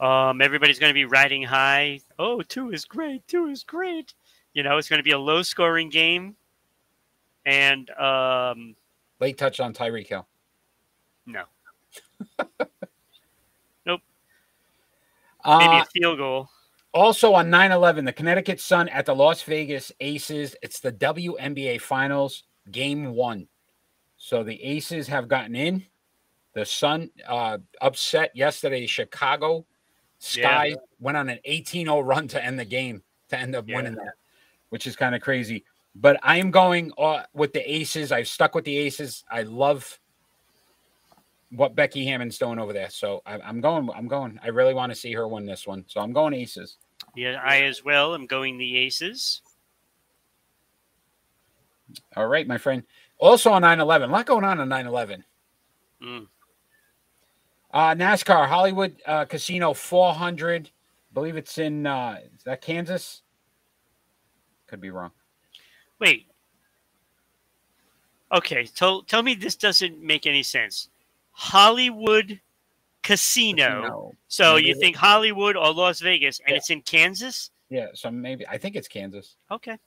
[0.00, 2.00] Um, everybody's going to be riding high.
[2.18, 3.26] Oh, two is great.
[3.28, 4.14] Two is great.
[4.54, 6.34] You know, it's going to be a low scoring game.
[7.44, 8.74] And um,
[9.20, 10.26] Late touch on Tyreek Hill.
[11.26, 11.44] no,
[15.46, 16.48] maybe Uh, a field goal.
[16.92, 20.56] also on 9 11, the Connecticut Sun at the Las Vegas Aces.
[20.62, 23.48] It's the WNBA Finals, game one.
[24.16, 25.84] So the Aces have gotten in.
[26.52, 29.64] The Sun uh, upset yesterday Chicago.
[30.18, 30.74] Sky Yeah.
[30.98, 33.76] went on an 18-0 run to end the game to end up Yeah.
[33.76, 34.14] winning that,
[34.68, 35.64] which is kind of crazy.
[35.94, 38.12] But I am going uh, with the Aces.
[38.12, 39.24] I've stuck with the Aces.
[39.30, 39.98] I love
[41.50, 42.90] what Becky Hammon's doing over there.
[42.90, 43.90] So I, I'm going.
[43.94, 44.38] I'm going.
[44.42, 45.84] I really want to see her win this one.
[45.88, 46.78] So I'm going Aces.
[47.14, 49.42] Yeah, I as well I'm going the Aces.
[52.16, 52.84] All right, my friend.
[53.18, 55.24] Also on 9/11, a lot going on on 9/11.
[56.02, 56.26] Mm.
[57.72, 60.70] Uh, NASCAR Hollywood uh, Casino 400.
[61.12, 63.22] believe it's in uh, is that Kansas?
[64.68, 65.10] Could be wrong.
[65.98, 66.26] Wait.
[68.32, 70.89] Okay, tell tell me this doesn't make any sense.
[71.40, 72.38] Hollywood
[73.02, 73.80] Casino.
[73.80, 74.12] Casino.
[74.28, 76.56] So Maybe you think Hollywood or Las Vegas, and Yeah.
[76.56, 77.50] it's in Kansas?
[77.70, 79.36] Yeah, so maybe I think it's Kansas.
[79.50, 79.78] Okay.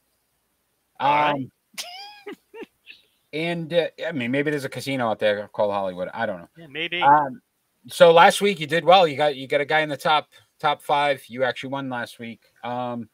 [0.99, 1.51] Um,
[3.34, 6.10] and uh, I mean, maybe there's a casino out there called Hollywood.
[6.12, 6.49] I don't know.
[6.58, 7.04] Yeah, maybe.
[7.04, 7.39] Um,
[7.88, 9.08] so last week you did well.
[9.08, 10.30] You got you got a guy in the top
[10.60, 11.24] top five.
[11.28, 12.41] You actually won last week.
[12.64, 13.10] Um,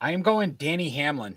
[0.00, 1.36] I am going Danny Hamlin.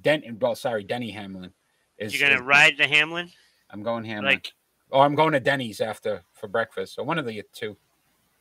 [0.00, 1.52] Den well, sorry, Denny Hamlin.
[1.98, 3.30] Is, You're gonna is- ride the Hamlin?
[3.68, 4.32] I'm going Hamlin.
[4.32, 4.52] Like
[4.92, 6.94] oh, I'm going to Denny's after for breakfast.
[6.94, 7.76] So one of the two.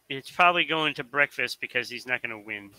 [0.10, 2.70] it's probably going to breakfast because he's not gonna win.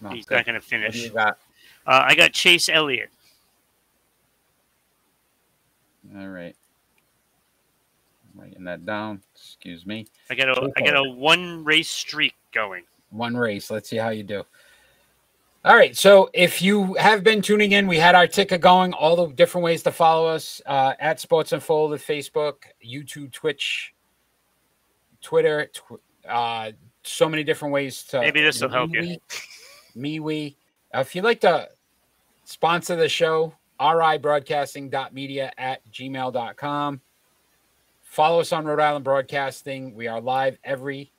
[0.00, 0.36] No, he's good.
[0.36, 1.02] not gonna finish.
[1.02, 1.38] you got?
[1.86, 3.10] Uh, I got Chase Elliott.
[6.16, 6.56] All right.
[8.34, 9.22] Writing that down.
[9.34, 10.06] Excuse me.
[10.30, 12.84] I got a I got a one race streak going.
[13.10, 13.70] one race.
[13.70, 14.44] Let's see how you do.
[15.66, 15.96] All right.
[15.96, 19.64] So if you have been tuning in, we had our ticker going, all the different
[19.64, 22.54] ways to follow us uh, at Sports Unfolded, Facebook,
[22.86, 23.92] YouTube, Twitch,
[25.20, 26.70] Twitter, tw- uh,
[27.02, 28.20] so many different ways to.
[28.20, 29.16] Maybe this will help you.
[29.96, 30.56] Me, we.
[30.94, 31.68] Uh, if you'd like to
[32.44, 37.00] sponsor the show, ribroadcasting.media at gmail.com.
[38.04, 39.96] Follow us on Rhode Island Broadcasting.
[39.96, 41.10] We are live every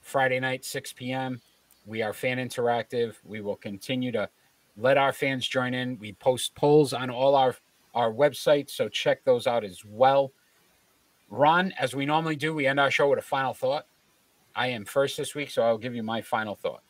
[0.00, 1.42] Friday night, 6 p.m.
[1.86, 3.14] We are fan interactive.
[3.24, 4.28] We will continue to
[4.76, 5.98] let our fans join in.
[5.98, 7.56] We post polls on all our,
[7.94, 10.32] our websites, so check those out as well.
[11.28, 13.86] Ron, as we normally do, we end our show with a final thought.
[14.54, 16.82] I am first this week, so I'll give you my final thought.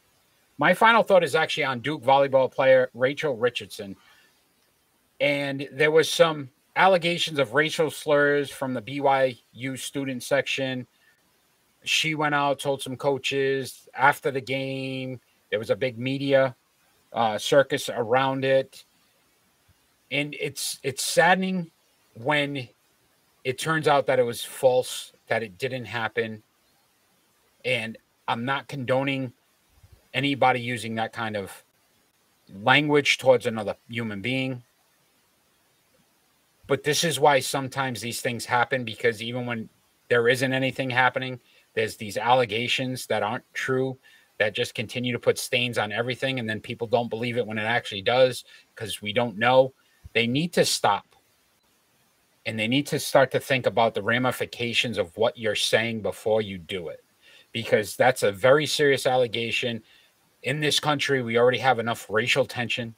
[0.59, 3.97] My final thought is actually on Duke volleyball player Rachel Richardson.
[5.21, 10.87] And there was some allegations of racial slurs from the BYU student section.
[11.85, 15.21] She went out, told some coaches after the game.
[15.51, 16.55] There was a big media
[17.13, 18.85] uh, circus around it,
[20.11, 21.71] and it's it's saddening
[22.15, 22.69] when
[23.45, 26.43] it turns out that it was false, that it didn't happen.
[27.65, 27.97] And
[28.29, 29.33] I'm not condoning
[30.13, 31.65] anybody using that kind of
[32.63, 34.63] language towards another human being.
[36.67, 39.69] But this is why sometimes these things happen because even when
[40.09, 41.41] there isn't anything happening,
[41.75, 43.99] there's these allegations that aren't true
[44.39, 46.39] that just continue to put stains on everything.
[46.39, 48.45] And then people don't believe it when it actually does
[48.75, 49.73] because we don't know.
[50.15, 51.11] They need to stop
[52.47, 56.43] and they need to start to think about the ramifications of what you're saying before
[56.43, 57.05] you do it
[57.53, 59.83] because that's a very serious allegation
[60.43, 62.95] in this country we already have enough racial tension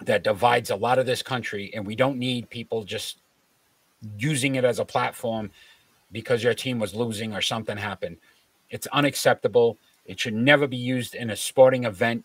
[0.00, 3.18] that divides a lot of this country and we don't need people just
[4.16, 5.50] using it as a platform
[6.12, 8.18] because your team was losing or something happened.
[8.70, 9.78] It's unacceptable.
[10.06, 12.24] It should never be used in a sporting event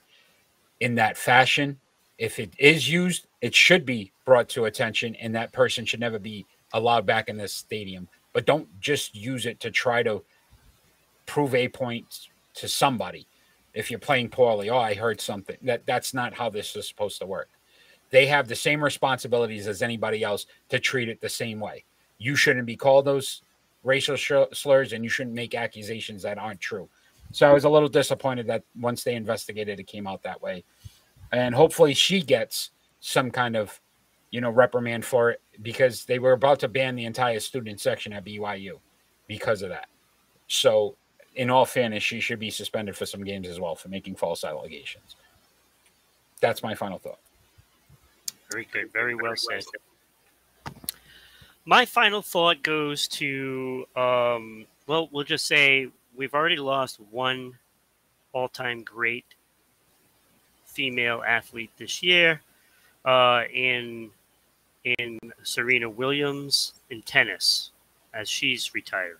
[0.79, 1.79] in that fashion.
[2.17, 6.19] If it is used it should be brought to attention and that person should never
[6.19, 8.07] be allowed back in this stadium.
[8.33, 10.23] But don't just use it to try to
[11.25, 13.27] prove a point to somebody
[13.73, 14.69] if you're playing poorly.
[14.69, 15.57] Oh i heard something.
[15.61, 17.49] That that's not how this is supposed to work.
[18.09, 21.83] They have the same responsibilities as anybody else to treat it the same way.
[22.17, 23.41] You shouldn't be called those
[23.87, 26.87] racial sh- slurs and you shouldn't make accusations that aren't true
[27.31, 30.63] so i was a little disappointed that once they investigated it came out that way
[31.31, 33.79] and hopefully she gets some kind of
[34.31, 38.13] you know reprimand for it because they were about to ban the entire student section
[38.13, 38.79] at byu
[39.27, 39.87] because of that
[40.47, 40.95] so
[41.37, 44.43] in all fairness, she should be suspended for some games as well for making false
[44.43, 45.15] allegations.
[46.41, 47.19] That's my final thought.
[48.51, 48.91] Very good.
[48.91, 49.63] Very well said.
[51.69, 57.55] My final thought goes to, um, well, we'll just say we've already lost one
[58.31, 59.25] all time great
[60.63, 62.39] female athlete this year
[63.03, 64.11] uh, in,
[64.85, 67.71] in Serena Williams in tennis
[68.13, 69.17] as she's retiring.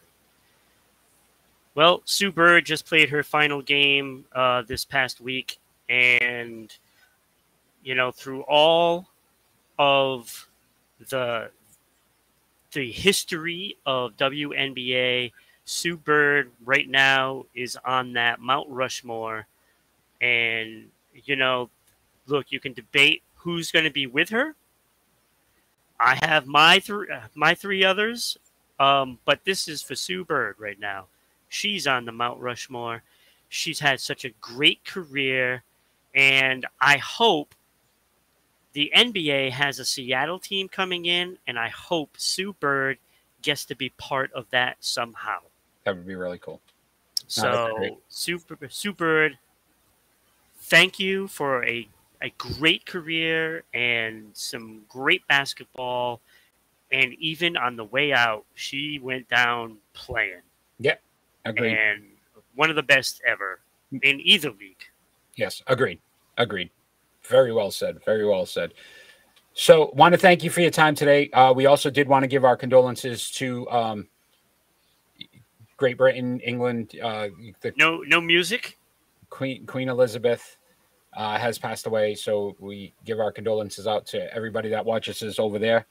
[1.76, 6.74] Well, Sue Bird just played her final game uh, this past week, and
[7.84, 9.10] you know, through all
[9.78, 10.48] of
[11.10, 11.52] the
[12.72, 15.32] the history of WNBA,
[15.65, 19.47] Sue Bird right now is on that Mount Rushmore.
[20.22, 21.70] And, you know,
[22.28, 24.55] look, you can debate who's going to be with her.
[25.99, 28.38] I have my three, my three others,
[28.80, 31.07] um, but this is for Sue Bird right now.
[31.49, 33.01] She's on the Mount Rushmore.
[33.49, 35.63] She's had such a great career,
[36.13, 37.55] and I hope
[38.78, 42.99] the NBA has a Seattle team coming in, and I hope Sue Bird
[43.41, 45.39] gets to be part of that somehow.
[45.84, 46.61] That would be really cool.
[47.25, 49.39] So, Super Sue Bird,
[50.59, 51.89] thank you for a
[52.21, 56.21] a great career and some great basketball.
[56.91, 60.43] And even on the way out, she went down playing.
[60.78, 60.97] Yeah,
[61.45, 61.75] agreed.
[61.75, 62.03] And
[62.53, 63.59] one of the best ever
[64.03, 64.86] in either league.
[65.36, 65.99] Yes, agreed.
[66.38, 66.69] Agreed.
[67.28, 68.03] Very well said.
[68.05, 68.73] Very well said.
[69.53, 71.30] So, want to thank you for your time today.
[71.32, 74.07] Uh, we also did want to give our condolences to um,
[75.78, 76.95] Great Britain, England.
[77.01, 77.30] Uh,
[77.61, 78.78] the no, no music.
[79.30, 80.57] Queen Queen Elizabeth
[81.15, 82.15] uh, has passed away.
[82.15, 85.86] So we give our condolences out to everybody that watches us over there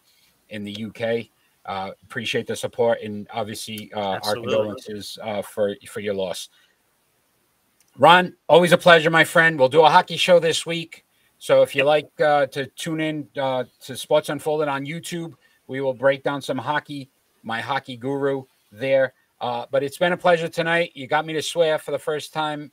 [0.50, 1.26] in the UK.
[1.64, 6.48] Uh, appreciate the support and obviously uh, our condolences uh, for for your loss.
[7.98, 9.58] Ron, always a pleasure, my friend.
[9.58, 11.04] We'll do a hockey show this week.
[11.38, 15.34] So if you like uh, to tune in uh, to Sports Unfolded on YouTube,
[15.66, 17.10] we will break down some hockey.
[17.42, 19.12] My hockey guru there.
[19.40, 20.92] Uh, but it's been a pleasure tonight.
[20.94, 22.72] You got me to swear for the first time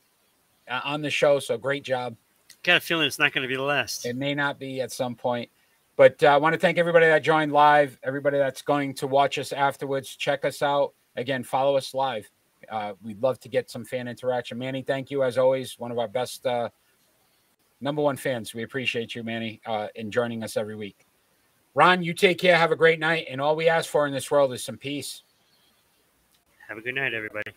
[0.69, 2.15] uh, on the show, so great job.
[2.63, 4.05] Got a feeling it's not going to be the last.
[4.05, 5.49] It may not be at some point.
[5.95, 9.37] But uh, I want to thank everybody that joined live, everybody that's going to watch
[9.37, 10.15] us afterwards.
[10.15, 10.93] Check us out.
[11.15, 12.27] Again, follow us live.
[12.71, 14.57] Uh, we'd love to get some fan interaction.
[14.57, 15.77] Manny, thank you as always.
[15.77, 16.69] One of our best uh,
[17.83, 18.53] number one fans.
[18.53, 21.05] We appreciate you, Manny, uh, in joining us every week.
[21.75, 22.55] Ron, you take care.
[22.55, 23.27] Have a great night.
[23.29, 25.23] And all we ask for in this world is some peace.
[26.67, 27.51] Have a good night, everybody.